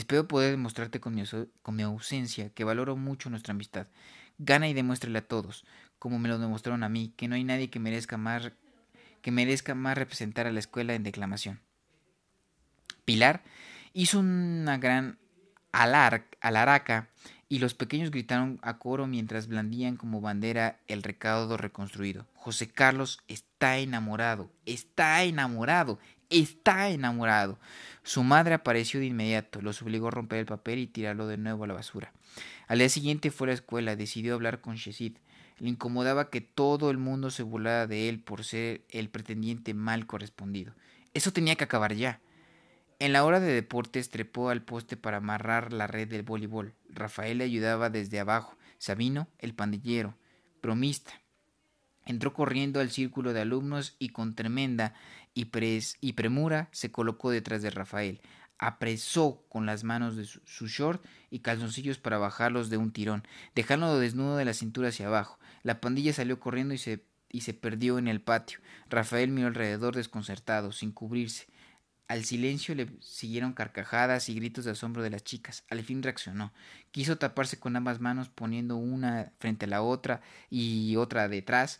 Espero 0.00 0.26
poder 0.26 0.52
demostrarte 0.52 0.98
con 0.98 1.14
mi, 1.14 1.24
con 1.62 1.76
mi 1.76 1.82
ausencia 1.82 2.48
que 2.50 2.64
valoro 2.64 2.96
mucho 2.96 3.28
nuestra 3.28 3.52
amistad. 3.52 3.86
Gana 4.38 4.66
y 4.66 4.72
demuéstrale 4.72 5.18
a 5.18 5.28
todos, 5.28 5.66
como 5.98 6.18
me 6.18 6.30
lo 6.30 6.38
demostraron 6.38 6.82
a 6.84 6.88
mí, 6.88 7.12
que 7.18 7.28
no 7.28 7.34
hay 7.34 7.44
nadie 7.44 7.68
que 7.68 7.80
merezca 7.80 8.16
más, 8.16 8.52
que 9.20 9.30
merezca 9.30 9.74
más 9.74 9.98
representar 9.98 10.46
a 10.46 10.52
la 10.52 10.58
escuela 10.58 10.94
en 10.94 11.02
declamación. 11.02 11.60
Pilar 13.04 13.42
hizo 13.92 14.20
una 14.20 14.78
gran 14.78 15.18
alar 15.72 16.26
alaraca 16.40 17.08
y 17.48 17.58
los 17.58 17.74
pequeños 17.74 18.10
gritaron 18.12 18.60
a 18.62 18.78
coro 18.78 19.06
mientras 19.08 19.48
blandían 19.48 19.96
como 19.96 20.20
bandera 20.20 20.78
el 20.86 21.02
recaudo 21.02 21.56
reconstruido. 21.56 22.26
José 22.34 22.68
Carlos 22.68 23.18
está 23.26 23.78
enamorado, 23.78 24.50
está 24.66 25.24
enamorado, 25.24 25.98
está 26.30 26.90
enamorado. 26.90 27.58
Su 28.04 28.22
madre 28.22 28.54
apareció 28.54 29.00
de 29.00 29.06
inmediato, 29.06 29.60
los 29.60 29.82
obligó 29.82 30.08
a 30.08 30.12
romper 30.12 30.38
el 30.38 30.46
papel 30.46 30.78
y 30.78 30.86
tirarlo 30.86 31.26
de 31.26 31.38
nuevo 31.38 31.64
a 31.64 31.66
la 31.66 31.74
basura. 31.74 32.12
Al 32.68 32.78
día 32.78 32.88
siguiente 32.88 33.32
fue 33.32 33.46
a 33.46 33.48
la 33.48 33.54
escuela, 33.54 33.96
decidió 33.96 34.34
hablar 34.34 34.60
con 34.60 34.76
Shesid. 34.76 35.16
Le 35.58 35.68
incomodaba 35.68 36.30
que 36.30 36.40
todo 36.40 36.90
el 36.90 36.98
mundo 36.98 37.30
se 37.30 37.42
burlara 37.42 37.88
de 37.88 38.08
él 38.08 38.20
por 38.20 38.44
ser 38.44 38.82
el 38.88 39.10
pretendiente 39.10 39.74
mal 39.74 40.06
correspondido. 40.06 40.72
Eso 41.14 41.32
tenía 41.32 41.56
que 41.56 41.64
acabar 41.64 41.94
ya. 41.94 42.20
En 43.00 43.12
la 43.12 43.24
hora 43.24 43.40
de 43.40 43.52
deportes 43.52 44.10
trepó 44.10 44.50
al 44.50 44.62
poste 44.62 44.96
para 44.96 45.16
amarrar 45.16 45.72
la 45.72 45.88
red 45.88 46.06
del 46.06 46.22
voleibol. 46.22 46.74
Rafael 46.90 47.38
le 47.38 47.44
ayudaba 47.44 47.90
desde 47.90 48.20
abajo. 48.20 48.56
Sabino, 48.78 49.26
el 49.38 49.54
pandillero, 49.54 50.14
bromista. 50.62 51.12
Entró 52.06 52.32
corriendo 52.32 52.78
al 52.78 52.90
círculo 52.90 53.32
de 53.32 53.40
alumnos 53.40 53.96
y 53.98 54.10
con 54.10 54.34
tremenda 54.34 54.94
y, 55.34 55.50
y 56.00 56.12
premura 56.12 56.68
se 56.72 56.92
colocó 56.92 57.30
detrás 57.30 57.62
de 57.62 57.70
Rafael 57.70 58.20
apresó 58.60 59.42
con 59.48 59.64
las 59.64 59.84
manos 59.84 60.16
de 60.16 60.26
su, 60.26 60.68
short 60.68 61.02
y 61.30 61.38
calzoncillos 61.38 61.98
para 61.98 62.18
bajarlos 62.18 62.68
de 62.68 62.76
un 62.76 62.92
tirón, 62.92 63.26
dejándolo 63.54 63.98
desnudo 63.98 64.36
de 64.36 64.44
la 64.44 64.52
cintura 64.52 64.90
hacia 64.90 65.06
abajo. 65.06 65.38
La 65.62 65.80
pandilla 65.80 66.12
salió 66.12 66.38
corriendo 66.38 66.74
y 66.74 66.78
se, 66.78 67.02
y 67.30 67.40
se 67.40 67.54
perdió 67.54 67.98
en 67.98 68.06
el 68.06 68.20
patio. 68.20 68.58
Rafael 68.90 69.30
miró 69.30 69.48
alrededor 69.48 69.96
desconcertado, 69.96 70.72
sin 70.72 70.92
cubrirse. 70.92 71.46
Al 72.10 72.24
silencio 72.24 72.74
le 72.74 72.88
siguieron 72.98 73.52
carcajadas 73.52 74.28
y 74.28 74.34
gritos 74.34 74.64
de 74.64 74.72
asombro 74.72 75.00
de 75.00 75.10
las 75.10 75.22
chicas. 75.22 75.62
Al 75.70 75.84
fin 75.84 76.02
reaccionó. 76.02 76.52
Quiso 76.90 77.18
taparse 77.18 77.60
con 77.60 77.76
ambas 77.76 78.00
manos, 78.00 78.28
poniendo 78.28 78.74
una 78.74 79.30
frente 79.38 79.66
a 79.66 79.68
la 79.68 79.82
otra 79.82 80.20
y 80.50 80.96
otra 80.96 81.28
detrás. 81.28 81.78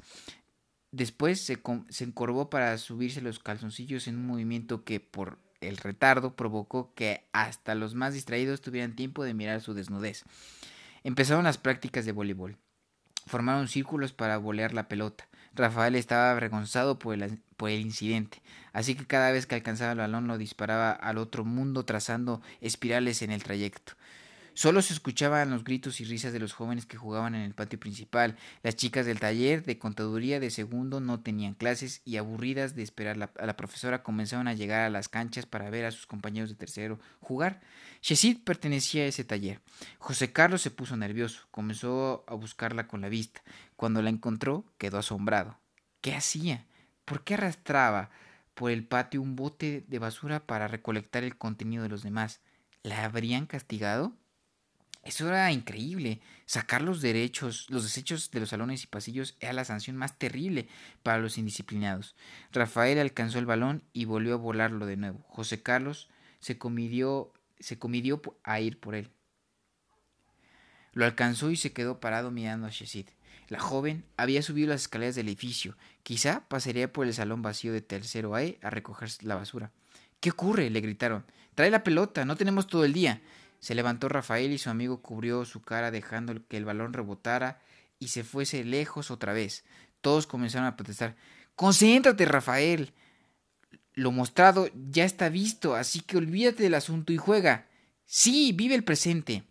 Después 0.93 1.41
se, 1.41 1.61
encorvó 2.05 2.49
para 2.49 2.79
subirse 2.79 3.21
los 3.21 3.41
calzoncillos 3.41 4.07
en 4.07 4.19
un 4.19 4.27
movimiento 4.29 4.85
que, 4.85 5.01
por 5.01 5.41
el 5.61 5.77
retardo 5.79 6.37
provocó 6.37 6.95
que 6.95 7.27
hasta 7.33 7.75
los 7.75 7.97
más 7.97 8.15
distraídos 8.15 8.61
tuvieran 8.61 8.95
tiempo 8.95 9.25
de 9.25 9.35
mirar 9.35 9.61
su 9.61 9.75
desnudez. 9.75 10.23
Empezaron 11.03 11.43
las 11.43 11.59
prácticas 11.59 12.05
de 12.05 12.13
voleibol. 12.13 12.57
Formaron 13.27 13.67
círculos 13.67 14.13
para 14.13 14.39
volear 14.39 14.75
la 14.75 14.87
pelota. 14.87 15.27
Rafael 15.55 15.95
estaba 15.97 16.31
avergonzado 16.31 16.99
por 16.99 17.15
el, 17.15 17.41
por 17.57 17.71
el 17.71 17.81
incidente, 17.81 18.43
así 18.73 18.95
que 18.95 19.07
cada 19.07 19.31
vez 19.33 19.47
que 19.47 19.55
alcanzaba 19.57 19.93
el 19.93 19.99
balón 19.99 20.27
lo 20.27 20.39
disparaba 20.39 20.93
al 20.93 21.19
otro 21.19 21.45
mundo 21.45 21.85
trazando 21.85 22.41
espirales 22.61 23.23
en 23.23 23.31
el 23.33 23.43
trayecto. 23.43 23.95
Solo 24.61 24.83
se 24.83 24.93
escuchaban 24.93 25.49
los 25.49 25.65
gritos 25.65 26.03
y 26.03 26.05
risas 26.05 26.35
de 26.35 26.39
los 26.39 26.53
jóvenes 26.53 26.85
que 26.85 26.99
jugaban 26.99 27.35
en 27.35 27.41
el 27.41 27.55
patio 27.55 27.81
principal. 27.81 28.37
Las 28.63 28.77
chicas 28.77 29.07
del 29.07 29.19
taller 29.19 29.65
de 29.65 29.79
contaduría 29.79 30.39
de 30.39 30.51
segundo 30.51 31.01
no 31.01 31.21
tenían 31.21 31.55
clases 31.55 32.03
y 32.05 32.19
aburridas 32.19 32.75
de 32.75 32.83
esperar 32.83 33.31
a 33.39 33.47
la 33.47 33.57
profesora 33.57 34.03
comenzaron 34.03 34.49
a 34.49 34.53
llegar 34.53 34.83
a 34.83 34.91
las 34.91 35.09
canchas 35.09 35.47
para 35.47 35.71
ver 35.71 35.87
a 35.87 35.91
sus 35.91 36.07
compañeros 36.07 36.51
de 36.51 36.57
tercero 36.57 37.01
jugar. 37.21 37.63
Shesid 38.03 38.45
pertenecía 38.45 39.05
a 39.05 39.07
ese 39.07 39.25
taller. 39.25 39.63
José 39.99 40.31
Carlos 40.31 40.61
se 40.61 40.71
puso 40.71 40.95
nervioso, 40.95 41.47
comenzó 41.51 42.27
a 42.29 42.35
buscarla 42.35 42.87
con 42.87 43.01
la 43.01 43.09
vista. 43.09 43.41
Cuando 43.77 44.03
la 44.03 44.11
encontró, 44.11 44.67
quedó 44.77 44.99
asombrado. 44.99 45.59
¿Qué 46.03 46.15
hacía? 46.15 46.67
¿Por 47.07 47.25
qué 47.25 47.33
arrastraba 47.33 48.11
por 48.53 48.71
el 48.71 48.87
patio 48.87 49.23
un 49.23 49.37
bote 49.37 49.87
de 49.89 49.99
basura 49.99 50.41
para 50.41 50.69
recolectar 50.69 51.25
el 51.25 51.39
contenido 51.39 51.83
de 51.83 51.89
los 51.89 52.03
demás? 52.03 52.43
¿La 52.83 53.07
habrían 53.07 53.47
castigado? 53.47 54.20
Eso 55.03 55.29
era 55.29 55.51
increíble. 55.51 56.21
Sacar 56.45 56.83
los 56.83 57.01
derechos, 57.01 57.67
los 57.71 57.85
desechos 57.85 58.31
de 58.31 58.41
los 58.41 58.51
salones 58.51 58.85
y 58.85 58.87
pasillos 58.87 59.37
era 59.41 59.53
la 59.53 59.65
sanción 59.65 59.97
más 59.97 60.19
terrible 60.19 60.69
para 61.03 61.19
los 61.19 61.39
indisciplinados. 61.39 62.15
Rafael 62.53 62.99
alcanzó 62.99 63.39
el 63.39 63.47
balón 63.47 63.83
y 63.93 64.05
volvió 64.05 64.35
a 64.35 64.39
volarlo 64.39 64.87
de 64.87 64.97
nuevo. 64.97 65.25
José 65.29 65.63
Carlos 65.63 66.09
se 66.41 66.59
comidió, 66.59 67.33
se 67.59 67.79
comidió 67.79 68.21
a 68.43 68.61
ir 68.61 68.79
por 68.79 68.95
él. 68.95 69.11
Lo 70.93 71.05
alcanzó 71.05 71.51
y 71.51 71.57
se 71.57 71.73
quedó 71.73 72.01
parado 72.01 72.31
mirando 72.31 72.67
a 72.67 72.71
Shesid. 72.71 73.09
La 73.49 73.59
joven 73.59 74.05
había 74.17 74.43
subido 74.43 74.69
las 74.69 74.83
escaleras 74.83 75.15
del 75.15 75.29
edificio. 75.29 75.77
Quizá 76.03 76.47
pasaría 76.49 76.93
por 76.93 77.07
el 77.07 77.15
salón 77.15 77.43
vacío 77.43 77.73
de 77.73 77.81
tercero 77.81 78.35
A 78.35 78.41
a 78.63 78.71
recoger 78.71 79.09
la 79.23 79.35
basura. 79.37 79.73
¿Qué 80.21 80.31
ocurre? 80.31 80.69
le 80.71 80.81
gritaron. 80.81 81.25
Trae 81.55 81.71
la 81.71 81.83
pelota, 81.83 82.25
no 82.25 82.37
tenemos 82.37 82.67
todo 82.67 82.85
el 82.85 82.93
día. 82.93 83.21
Se 83.61 83.75
levantó 83.75 84.09
Rafael 84.09 84.53
y 84.53 84.59
su 84.59 84.71
amigo 84.71 85.03
cubrió 85.03 85.45
su 85.45 85.61
cara 85.61 85.91
dejando 85.91 86.35
que 86.49 86.57
el 86.57 86.65
balón 86.65 86.95
rebotara 86.95 87.61
y 87.99 88.09
se 88.09 88.25
fuese 88.25 88.65
lejos 88.65 89.11
otra 89.11 89.35
vez. 89.35 89.65
Todos 90.01 90.27
comenzaron 90.27 90.67
a 90.67 90.77
protestar. 90.77 91.15
Concéntrate, 91.55 92.25
Rafael. 92.25 92.95
Lo 93.93 94.13
mostrado 94.13 94.69
ya 94.91 95.05
está 95.05 95.29
visto, 95.29 95.75
así 95.75 96.01
que 96.01 96.17
olvídate 96.17 96.63
del 96.63 96.75
asunto 96.75 97.13
y 97.13 97.19
juega. 97.19 97.69
Sí, 98.07 98.53
vive 98.53 98.75
el 98.75 98.83
presente. 98.83 99.45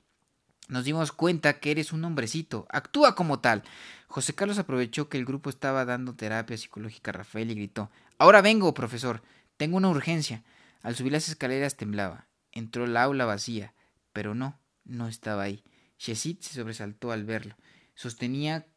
Nos 0.70 0.86
dimos 0.86 1.12
cuenta 1.12 1.60
que 1.60 1.70
eres 1.70 1.94
un 1.94 2.04
hombrecito. 2.04 2.66
Actúa 2.70 3.14
como 3.14 3.40
tal. 3.40 3.64
José 4.08 4.34
Carlos 4.34 4.58
aprovechó 4.58 5.08
que 5.08 5.20
el 5.20 5.26
grupo 5.26 5.52
estaba 5.52 5.86
dando 5.86 6.16
terapia 6.16 6.58
psicológica 6.58 7.12
a 7.12 7.14
Rafael 7.14 7.52
y 7.52 7.56
gritó 7.56 7.92
Ahora 8.18 8.42
vengo, 8.42 8.74
profesor. 8.74 9.22
Tengo 9.56 9.78
una 9.78 9.90
urgencia. 9.90 10.44
Al 10.82 10.96
subir 10.96 11.12
las 11.12 11.30
escaleras 11.30 11.76
temblaba. 11.76 12.28
Entró 12.52 12.86
el 12.86 12.98
aula 12.98 13.26
vacía 13.26 13.76
pero 14.14 14.36
no, 14.36 14.60
no 14.86 15.08
estaba 15.08 15.44
ahí. 15.44 15.64
Shesit 15.98 16.42
se 16.42 16.54
sobresaltó 16.54 17.12
al 17.12 17.26
verlo. 17.26 17.56
Sostenía 17.96 18.68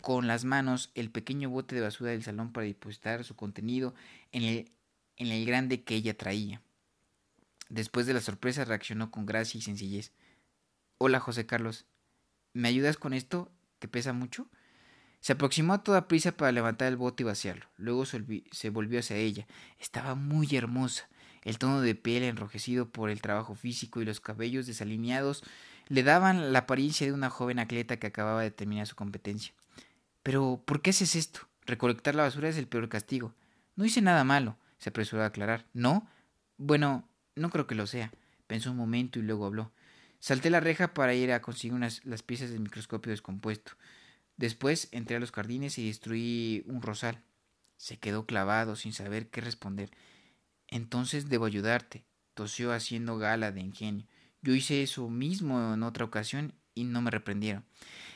con 0.00 0.26
las 0.26 0.44
manos 0.44 0.90
el 0.94 1.10
pequeño 1.10 1.50
bote 1.50 1.74
de 1.74 1.82
basura 1.82 2.12
del 2.12 2.22
salón 2.22 2.52
para 2.52 2.66
depositar 2.66 3.24
su 3.24 3.36
contenido 3.36 3.94
en 4.32 4.44
el, 4.44 4.72
en 5.16 5.28
el 5.28 5.44
grande 5.44 5.82
que 5.82 5.94
ella 5.94 6.16
traía. 6.16 6.62
Después 7.68 8.06
de 8.06 8.14
la 8.14 8.20
sorpresa 8.20 8.64
reaccionó 8.64 9.10
con 9.10 9.26
gracia 9.26 9.58
y 9.58 9.62
sencillez. 9.62 10.12
Hola, 10.98 11.20
José 11.20 11.46
Carlos. 11.46 11.86
¿Me 12.52 12.68
ayudas 12.68 12.96
con 12.96 13.12
esto? 13.12 13.52
¿Que 13.78 13.88
pesa 13.88 14.12
mucho? 14.12 14.48
Se 15.20 15.34
aproximó 15.34 15.74
a 15.74 15.82
toda 15.82 16.08
prisa 16.08 16.32
para 16.32 16.50
levantar 16.50 16.88
el 16.88 16.96
bote 16.96 17.22
y 17.22 17.26
vaciarlo. 17.26 17.66
Luego 17.76 18.06
se 18.06 18.70
volvió 18.70 19.00
hacia 19.00 19.16
ella. 19.16 19.46
Estaba 19.78 20.14
muy 20.14 20.48
hermosa. 20.56 21.09
El 21.42 21.58
tono 21.58 21.80
de 21.80 21.94
piel 21.94 22.22
enrojecido 22.22 22.88
por 22.88 23.10
el 23.10 23.22
trabajo 23.22 23.54
físico 23.54 24.00
y 24.00 24.04
los 24.04 24.20
cabellos 24.20 24.66
desalineados 24.66 25.42
le 25.88 26.02
daban 26.02 26.52
la 26.52 26.60
apariencia 26.60 27.06
de 27.06 27.12
una 27.12 27.30
joven 27.30 27.58
atleta 27.58 27.98
que 27.98 28.06
acababa 28.06 28.42
de 28.42 28.50
terminar 28.50 28.86
su 28.86 28.94
competencia. 28.94 29.52
Pero, 30.22 30.62
¿por 30.64 30.82
qué 30.82 30.90
haces 30.90 31.16
esto? 31.16 31.48
Recolectar 31.66 32.14
la 32.14 32.24
basura 32.24 32.48
es 32.48 32.56
el 32.56 32.68
peor 32.68 32.88
castigo. 32.88 33.34
No 33.76 33.84
hice 33.84 34.02
nada 34.02 34.24
malo, 34.24 34.56
se 34.78 34.90
apresuró 34.90 35.22
a 35.22 35.26
aclarar. 35.26 35.66
¿No? 35.72 36.06
Bueno, 36.58 37.08
no 37.34 37.50
creo 37.50 37.66
que 37.66 37.74
lo 37.74 37.86
sea. 37.86 38.12
Pensó 38.46 38.70
un 38.70 38.76
momento 38.76 39.18
y 39.18 39.22
luego 39.22 39.46
habló. 39.46 39.72
Salté 40.18 40.50
la 40.50 40.60
reja 40.60 40.92
para 40.92 41.14
ir 41.14 41.32
a 41.32 41.40
conseguir 41.40 41.72
unas, 41.72 42.04
las 42.04 42.22
piezas 42.22 42.50
del 42.50 42.60
microscopio 42.60 43.10
descompuesto. 43.10 43.72
Después 44.36 44.88
entré 44.92 45.16
a 45.16 45.20
los 45.20 45.32
jardines 45.32 45.78
y 45.78 45.86
destruí 45.86 46.64
un 46.66 46.82
rosal. 46.82 47.22
Se 47.76 47.98
quedó 47.98 48.26
clavado 48.26 48.76
sin 48.76 48.92
saber 48.92 49.28
qué 49.28 49.40
responder. 49.40 49.90
Entonces 50.70 51.28
debo 51.28 51.46
ayudarte, 51.46 52.04
tosió 52.34 52.72
haciendo 52.72 53.18
gala 53.18 53.52
de 53.52 53.60
ingenio. 53.60 54.06
Yo 54.42 54.54
hice 54.54 54.82
eso 54.82 55.08
mismo 55.08 55.74
en 55.74 55.82
otra 55.82 56.04
ocasión 56.04 56.54
y 56.74 56.84
no 56.84 57.02
me 57.02 57.10
reprendieron. 57.10 57.64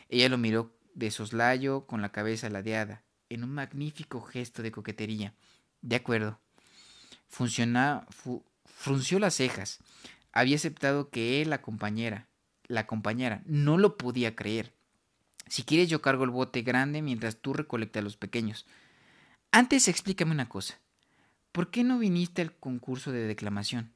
Ella 0.08 0.28
lo 0.28 0.38
miró 0.38 0.74
de 0.94 1.10
soslayo 1.10 1.86
con 1.86 2.00
la 2.00 2.12
cabeza 2.12 2.48
ladeada, 2.48 3.02
en 3.28 3.44
un 3.44 3.50
magnífico 3.50 4.22
gesto 4.22 4.62
de 4.62 4.72
coquetería. 4.72 5.34
De 5.82 5.96
acuerdo. 5.96 6.40
Funciona, 7.28 8.06
frunció 8.64 9.18
las 9.18 9.34
cejas. 9.34 9.80
Había 10.32 10.56
aceptado 10.56 11.10
que 11.10 11.42
él 11.42 11.50
la 11.50 11.60
compañera, 11.60 12.28
la 12.68 12.86
compañera, 12.86 13.42
no 13.44 13.76
lo 13.76 13.96
podía 13.98 14.36
creer. 14.36 14.72
Si 15.48 15.64
quieres 15.64 15.88
yo 15.88 16.00
cargo 16.00 16.24
el 16.24 16.30
bote 16.30 16.62
grande 16.62 17.02
mientras 17.02 17.36
tú 17.36 17.52
recolectas 17.52 18.02
los 18.02 18.16
pequeños. 18.16 18.66
Antes 19.50 19.88
explícame 19.88 20.32
una 20.32 20.48
cosa. 20.48 20.78
¿Por 21.54 21.70
qué 21.70 21.84
no 21.84 22.00
viniste 22.00 22.42
al 22.42 22.52
concurso 22.52 23.12
de 23.12 23.28
declamación? 23.28 23.92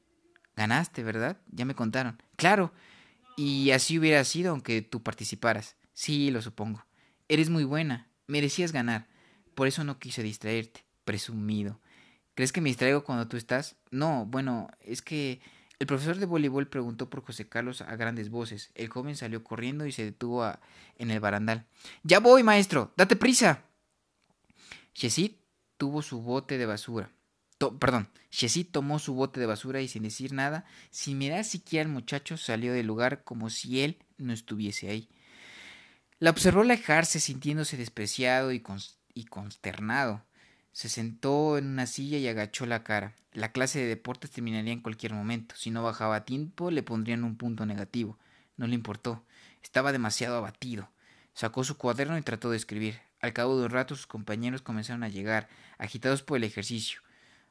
Ganaste, 0.55 1.03
¿verdad? 1.03 1.41
Ya 1.51 1.65
me 1.65 1.75
contaron. 1.75 2.23
Claro. 2.37 2.71
Y 3.35 3.71
así 3.71 3.99
hubiera 3.99 4.23
sido 4.23 4.51
aunque 4.51 4.81
tú 4.81 5.03
participaras. 5.03 5.75
Sí, 5.91 6.31
lo 6.31 6.41
supongo. 6.41 6.85
Eres 7.27 7.49
muy 7.49 7.65
buena. 7.65 8.07
Merecías 8.27 8.71
ganar. 8.71 9.09
Por 9.55 9.67
eso 9.67 9.83
no 9.83 9.99
quise 9.99 10.23
distraerte. 10.23 10.85
Presumido. 11.03 11.81
¿Crees 12.33 12.53
que 12.53 12.61
me 12.61 12.69
distraigo 12.69 13.03
cuando 13.03 13.27
tú 13.27 13.35
estás? 13.35 13.75
No, 13.91 14.25
bueno, 14.25 14.69
es 14.79 15.01
que 15.01 15.41
el 15.79 15.87
profesor 15.87 16.15
de 16.15 16.27
voleibol 16.27 16.69
preguntó 16.69 17.09
por 17.09 17.25
José 17.25 17.49
Carlos 17.49 17.81
a 17.81 17.93
grandes 17.97 18.29
voces. 18.29 18.71
El 18.73 18.87
joven 18.87 19.17
salió 19.17 19.43
corriendo 19.43 19.85
y 19.85 19.91
se 19.91 20.05
detuvo 20.05 20.49
en 20.95 21.11
el 21.11 21.19
barandal. 21.19 21.65
Ya 22.03 22.21
voy, 22.21 22.41
maestro. 22.41 22.93
Date 22.95 23.17
prisa. 23.17 23.65
Yesid 24.93 25.33
tuvo 25.75 26.01
su 26.01 26.21
bote 26.21 26.57
de 26.57 26.65
basura 26.65 27.11
perdón, 27.59 28.09
Shesit 28.31 28.71
tomó 28.71 28.99
su 28.99 29.13
bote 29.13 29.39
de 29.39 29.45
basura 29.45 29.81
y 29.81 29.87
sin 29.87 30.03
decir 30.03 30.33
nada, 30.33 30.65
sin 30.91 31.17
mirar 31.17 31.43
siquiera 31.43 31.85
al 31.85 31.91
muchacho, 31.91 32.37
salió 32.37 32.73
del 32.73 32.87
lugar 32.87 33.23
como 33.23 33.49
si 33.49 33.81
él 33.81 33.97
no 34.17 34.33
estuviese 34.33 34.89
ahí. 34.89 35.09
La 36.19 36.29
observó 36.29 36.61
alejarse 36.61 37.19
sintiéndose 37.19 37.77
despreciado 37.77 38.51
y, 38.51 38.63
y 39.13 39.25
consternado. 39.25 40.23
Se 40.71 40.89
sentó 40.89 41.57
en 41.57 41.65
una 41.67 41.85
silla 41.85 42.17
y 42.17 42.27
agachó 42.27 42.65
la 42.65 42.83
cara. 42.83 43.13
La 43.33 43.51
clase 43.51 43.79
de 43.79 43.87
deportes 43.87 44.31
terminaría 44.31 44.73
en 44.73 44.81
cualquier 44.81 45.13
momento. 45.13 45.55
Si 45.57 45.71
no 45.71 45.83
bajaba 45.83 46.17
a 46.17 46.25
tiempo, 46.25 46.71
le 46.71 46.83
pondrían 46.83 47.23
un 47.23 47.35
punto 47.35 47.65
negativo. 47.65 48.17
No 48.57 48.67
le 48.67 48.75
importó. 48.75 49.23
Estaba 49.63 49.91
demasiado 49.91 50.37
abatido. 50.37 50.89
Sacó 51.33 51.63
su 51.63 51.77
cuaderno 51.77 52.17
y 52.17 52.21
trató 52.21 52.51
de 52.51 52.57
escribir. 52.57 52.99
Al 53.21 53.33
cabo 53.33 53.57
de 53.57 53.65
un 53.65 53.71
rato 53.71 53.95
sus 53.95 54.07
compañeros 54.07 54.61
comenzaron 54.61 55.03
a 55.03 55.09
llegar, 55.09 55.49
agitados 55.77 56.21
por 56.21 56.37
el 56.37 56.43
ejercicio. 56.43 57.01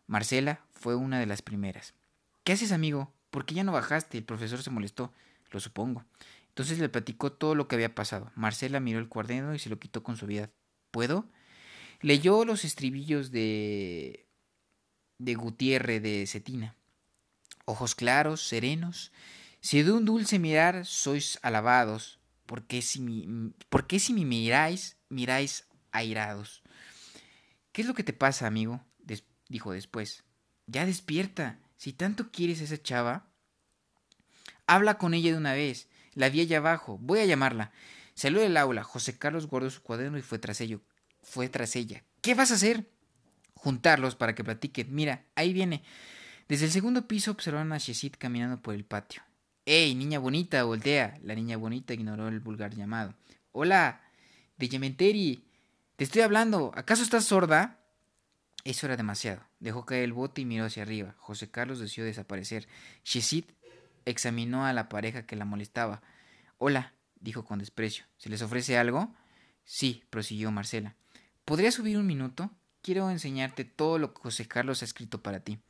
Marcela 0.09 0.61
fue 0.73 0.97
una 0.97 1.21
de 1.21 1.27
las 1.27 1.42
primeras. 1.42 1.94
¿Qué 2.42 2.53
haces, 2.53 2.73
amigo? 2.73 3.12
¿Por 3.31 3.44
qué 3.44 3.55
ya 3.55 3.62
no 3.62 3.73
bajaste? 3.73 4.18
El 4.18 4.25
profesor 4.25 4.62
se 4.62 4.71
molestó. 4.71 5.12
Lo 5.51 5.61
supongo. 5.61 6.05
Entonces 6.49 6.79
le 6.79 6.88
platicó 6.88 7.31
todo 7.31 7.55
lo 7.55 7.68
que 7.68 7.77
había 7.77 7.94
pasado. 7.94 8.33
Marcela 8.35 8.81
miró 8.81 8.99
el 8.99 9.09
cuaderno 9.09 9.55
y 9.55 9.59
se 9.59 9.68
lo 9.68 9.79
quitó 9.79 10.03
con 10.03 10.16
suavidad. 10.16 10.51
¿Puedo? 10.90 11.27
Leyó 12.01 12.44
los 12.44 12.64
estribillos 12.64 13.31
de. 13.31 14.27
de 15.18 15.35
Gutiérrez 15.35 16.03
de 16.03 16.27
Cetina. 16.27 16.75
Ojos 17.66 17.94
claros, 17.94 18.49
serenos. 18.49 19.12
Si 19.61 19.83
de 19.83 19.92
un 19.92 20.07
dulce 20.07 20.38
mirar 20.38 20.87
sois 20.87 21.38
alabados, 21.42 22.18
¿por 22.47 22.62
qué 22.62 22.81
si, 22.81 23.01
mi, 23.01 23.53
¿por 23.68 23.87
qué 23.87 23.99
si 23.99 24.14
me 24.14 24.25
miráis, 24.25 24.97
miráis 25.11 25.66
airados? 25.92 26.62
¿Qué 27.73 27.83
es 27.83 27.88
lo 27.88 27.94
que 27.94 28.05
te 28.05 28.12
pasa, 28.12 28.47
amigo? 28.47 28.81
Dijo 29.48 29.72
después. 29.72 30.24
Ya 30.66 30.87
despierta. 30.87 31.58
Si 31.76 31.92
tanto 31.92 32.30
quieres 32.30 32.61
a 32.61 32.64
esa 32.64 32.82
chava, 32.82 33.26
habla 34.66 34.98
con 34.98 35.14
ella 35.14 35.30
de 35.30 35.38
una 35.38 35.54
vez. 35.54 35.88
La 36.14 36.28
vi 36.28 36.40
allá 36.40 36.58
abajo. 36.58 36.98
Voy 37.00 37.20
a 37.20 37.24
llamarla. 37.24 37.72
Salió 38.14 38.40
del 38.40 38.56
aula. 38.56 38.82
José 38.82 39.16
Carlos 39.16 39.46
guardó 39.46 39.70
su 39.70 39.82
cuaderno 39.82 40.18
y 40.18 40.22
fue 40.22 40.38
tras 40.38 40.61
ello. 40.61 40.80
Fue 41.22 41.48
tras 41.48 41.76
ella. 41.76 42.04
¿Qué 42.20 42.34
vas 42.34 42.50
a 42.50 42.54
hacer? 42.54 42.90
Juntarlos 43.54 44.16
para 44.16 44.34
que 44.34 44.44
platiquen. 44.44 44.94
Mira, 44.94 45.24
ahí 45.34 45.52
viene. 45.52 45.82
Desde 46.48 46.66
el 46.66 46.72
segundo 46.72 47.06
piso 47.06 47.30
observaron 47.30 47.72
a 47.72 47.78
Shesit 47.78 48.16
caminando 48.16 48.61
por 48.61 48.74
el 48.74 48.84
patio. 48.84 49.22
¡Ey, 49.64 49.94
niña 49.94 50.18
bonita! 50.18 50.64
Voltea. 50.64 51.18
La 51.22 51.34
niña 51.34 51.56
bonita 51.56 51.94
ignoró 51.94 52.28
el 52.28 52.40
vulgar 52.40 52.74
llamado. 52.74 53.14
Hola, 53.52 54.00
de 54.56 54.68
Yementeri. 54.68 55.44
Te 55.96 56.04
estoy 56.04 56.22
hablando. 56.22 56.72
¿Acaso 56.74 57.02
estás 57.02 57.24
sorda? 57.24 57.78
Eso 58.68 58.85
era 58.85 58.98
demasiado. 58.98 59.40
Dejó 59.61 59.87
caer 59.87 60.04
el 60.04 60.12
bote 60.12 60.42
y 60.42 60.44
miró 60.44 60.66
hacia 60.66 60.83
arriba. 60.83 61.14
José 61.16 61.50
Carlos 61.50 61.78
deseó 61.78 62.04
desaparecer. 62.04 62.68
Shesit 63.02 63.50
examinó 64.04 64.66
a 64.66 64.74
la 64.74 64.90
pareja 64.90 65.24
que 65.24 65.37
la 65.37 65.46
molestaba. 65.46 66.02
Hola, 66.59 66.92
dijo 67.18 67.46
con 67.46 67.61
desprecio. 67.61 68.04
¿Se 68.18 68.28
les 68.28 68.42
ofrece 68.42 68.76
algo? 68.76 69.14
Sí, 69.64 70.04
prosiguió 70.11 70.50
Marcela. 70.50 70.96
¿Podría 71.46 71.72
subir 71.72 71.96
un 71.96 72.07
minuto? 72.07 72.50
Quiero 72.83 73.09
enseñarte 73.09 73.64
todo 73.64 73.98
lo 73.98 74.12
que 74.12 74.20
José 74.20 74.46
Carlos 74.46 74.83
ha 74.83 74.85
escrito 74.85 75.22
para 75.22 75.40
ti. 75.40 75.61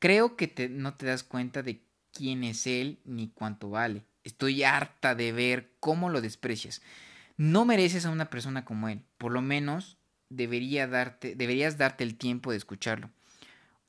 Creo 0.00 0.34
que 0.34 0.68
no 0.68 0.94
te 0.96 1.06
das 1.06 1.22
cuenta 1.22 1.62
de 1.62 1.84
quién 2.12 2.42
es 2.42 2.66
él 2.66 2.98
ni 3.04 3.28
cuánto 3.28 3.70
vale. 3.70 4.04
Estoy 4.24 4.64
harta 4.64 5.14
de 5.14 5.30
ver 5.30 5.76
cómo 5.78 6.10
lo 6.10 6.20
desprecias. 6.20 6.82
No 7.36 7.64
mereces 7.64 8.04
a 8.04 8.10
una 8.10 8.30
persona 8.30 8.64
como 8.64 8.88
él. 8.88 9.04
Por 9.16 9.30
lo 9.30 9.42
menos 9.42 10.01
debería 10.36 10.86
darte, 10.86 11.34
deberías 11.34 11.78
darte 11.78 12.04
el 12.04 12.16
tiempo 12.16 12.50
de 12.50 12.58
escucharlo. 12.58 13.10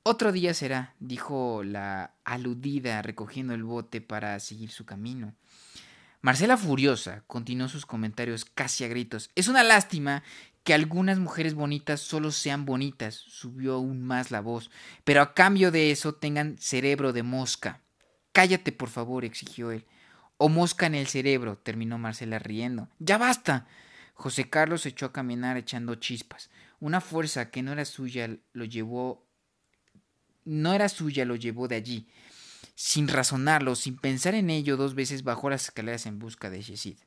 Otro 0.04 0.32
día 0.32 0.54
será, 0.54 0.96
dijo 1.00 1.64
la 1.64 2.14
aludida, 2.26 3.02
recogiendo 3.02 3.54
el 3.54 3.64
bote 3.64 4.02
para 4.02 4.40
seguir 4.40 4.70
su 4.70 4.86
camino. 4.86 5.34
Marcela 6.22 6.58
furiosa 6.58 7.24
continuó 7.28 7.68
sus 7.70 7.86
comentarios 7.86 8.46
casi 8.46 8.84
a 8.84 8.88
gritos. 8.88 9.30
Es 9.36 9.48
una 9.48 9.64
lástima 9.64 10.24
que 10.64 10.74
algunas 10.74 11.20
mujeres 11.20 11.54
bonitas 11.54 12.00
solo 12.00 12.32
sean 12.32 12.66
bonitas, 12.66 13.16
subió 13.16 13.76
aún 13.76 14.02
más 14.02 14.32
la 14.32 14.40
voz, 14.40 14.72
pero 15.04 15.22
a 15.22 15.34
cambio 15.34 15.72
de 15.72 15.92
eso 15.92 16.16
tengan 16.16 16.58
cerebro 16.58 17.14
de 17.14 17.24
mosca. 17.24 17.82
Cállate, 18.32 18.72
por 18.72 18.90
favor, 18.90 19.26
exigió 19.26 19.72
él. 19.72 19.86
O 20.38 20.50
mosca 20.50 20.86
en 20.86 20.96
el 20.96 21.08
cerebro, 21.08 21.58
terminó 21.58 21.98
Marcela 21.98 22.40
riendo. 22.40 22.90
Ya 23.00 23.18
basta. 23.18 23.68
José 24.14 24.50
Carlos 24.50 24.82
se 24.82 24.90
echó 24.90 25.08
a 25.08 25.14
caminar 25.14 25.58
echando 25.58 25.96
chispas. 25.96 26.50
Una 26.80 27.02
fuerza 27.02 27.50
que 27.50 27.62
no 27.62 27.72
era 27.74 27.86
suya 27.86 28.38
lo 28.54 28.66
llevó 28.66 29.26
no 30.46 30.74
era 30.74 30.90
suya 30.90 31.26
lo 31.26 31.36
llevó 31.36 31.68
de 31.68 31.76
allí. 31.76 32.08
Sin 32.76 33.08
razonarlo, 33.08 33.76
sin 33.76 33.98
pensar 33.98 34.36
en 34.36 34.50
ello, 34.50 34.78
dos 34.78 34.96
veces 34.96 35.24
bajó 35.24 35.50
las 35.50 35.66
escaleras 35.66 36.06
en 36.06 36.20
busca 36.20 36.50
de 36.50 36.62
Yesid. 36.62 36.98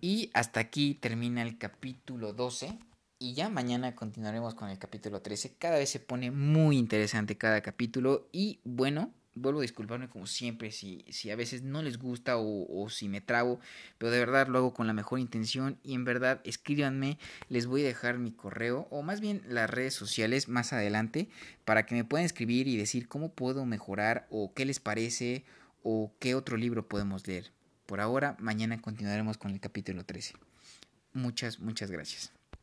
Y 0.00 0.30
hasta 0.34 0.60
aquí 0.60 0.94
termina 0.94 1.42
el 1.42 1.58
capítulo 1.58 2.32
12. 2.32 2.78
Y 3.18 3.34
ya 3.34 3.48
mañana 3.48 3.96
continuaremos 3.96 4.54
con 4.54 4.68
el 4.68 4.78
capítulo 4.78 5.22
13. 5.22 5.56
Cada 5.58 5.78
vez 5.78 5.90
se 5.90 5.98
pone 5.98 6.30
muy 6.30 6.78
interesante 6.78 7.36
cada 7.36 7.62
capítulo. 7.62 8.28
Y 8.30 8.60
bueno, 8.62 9.12
vuelvo 9.40 9.60
a 9.60 9.62
disculparme 9.62 10.08
como 10.08 10.26
siempre 10.26 10.70
si, 10.70 11.04
si 11.08 11.30
a 11.30 11.36
veces 11.36 11.62
no 11.62 11.82
les 11.82 11.98
gusta 11.98 12.36
o, 12.36 12.88
si 12.90 13.08
me 13.08 13.20
trabo, 13.20 13.60
pero 13.98 14.10
de 14.12 14.18
verdad 14.18 14.48
lo 14.48 14.58
hago 14.58 14.74
con 14.74 14.86
la 14.86 14.92
mejor 14.92 15.18
intención 15.18 15.78
y 15.82 15.94
en 15.94 16.04
verdad 16.04 16.40
escríbanme, 16.44 17.18
les 17.48 17.66
voy 17.66 17.82
a 17.82 17.86
dejar 17.86 18.18
mi 18.18 18.32
correo 18.32 18.88
o 18.90 19.02
más 19.02 19.20
bien 19.20 19.42
las 19.48 19.70
redes 19.70 19.94
sociales 19.94 20.48
más 20.48 20.72
adelante 20.72 21.28
para 21.64 21.86
que 21.86 21.94
me 21.94 22.04
puedan 22.04 22.24
escribir 22.24 22.68
y 22.68 22.76
decir 22.76 23.08
cómo 23.08 23.32
puedo 23.32 23.64
mejorar 23.64 24.26
o 24.30 24.52
qué 24.54 24.64
les 24.64 24.80
parece 24.80 25.44
o 25.82 26.12
qué 26.18 26.34
otro 26.34 26.56
libro 26.56 26.88
podemos 26.88 27.26
leer. 27.26 27.52
Por 27.86 28.00
ahora, 28.00 28.36
mañana 28.38 28.82
continuaremos 28.82 29.38
con 29.38 29.50
el 29.50 29.60
capítulo 29.60 30.04
13. 30.04 30.34
Muchas, 31.14 31.58
muchas 31.58 31.90
gracias. 31.90 32.37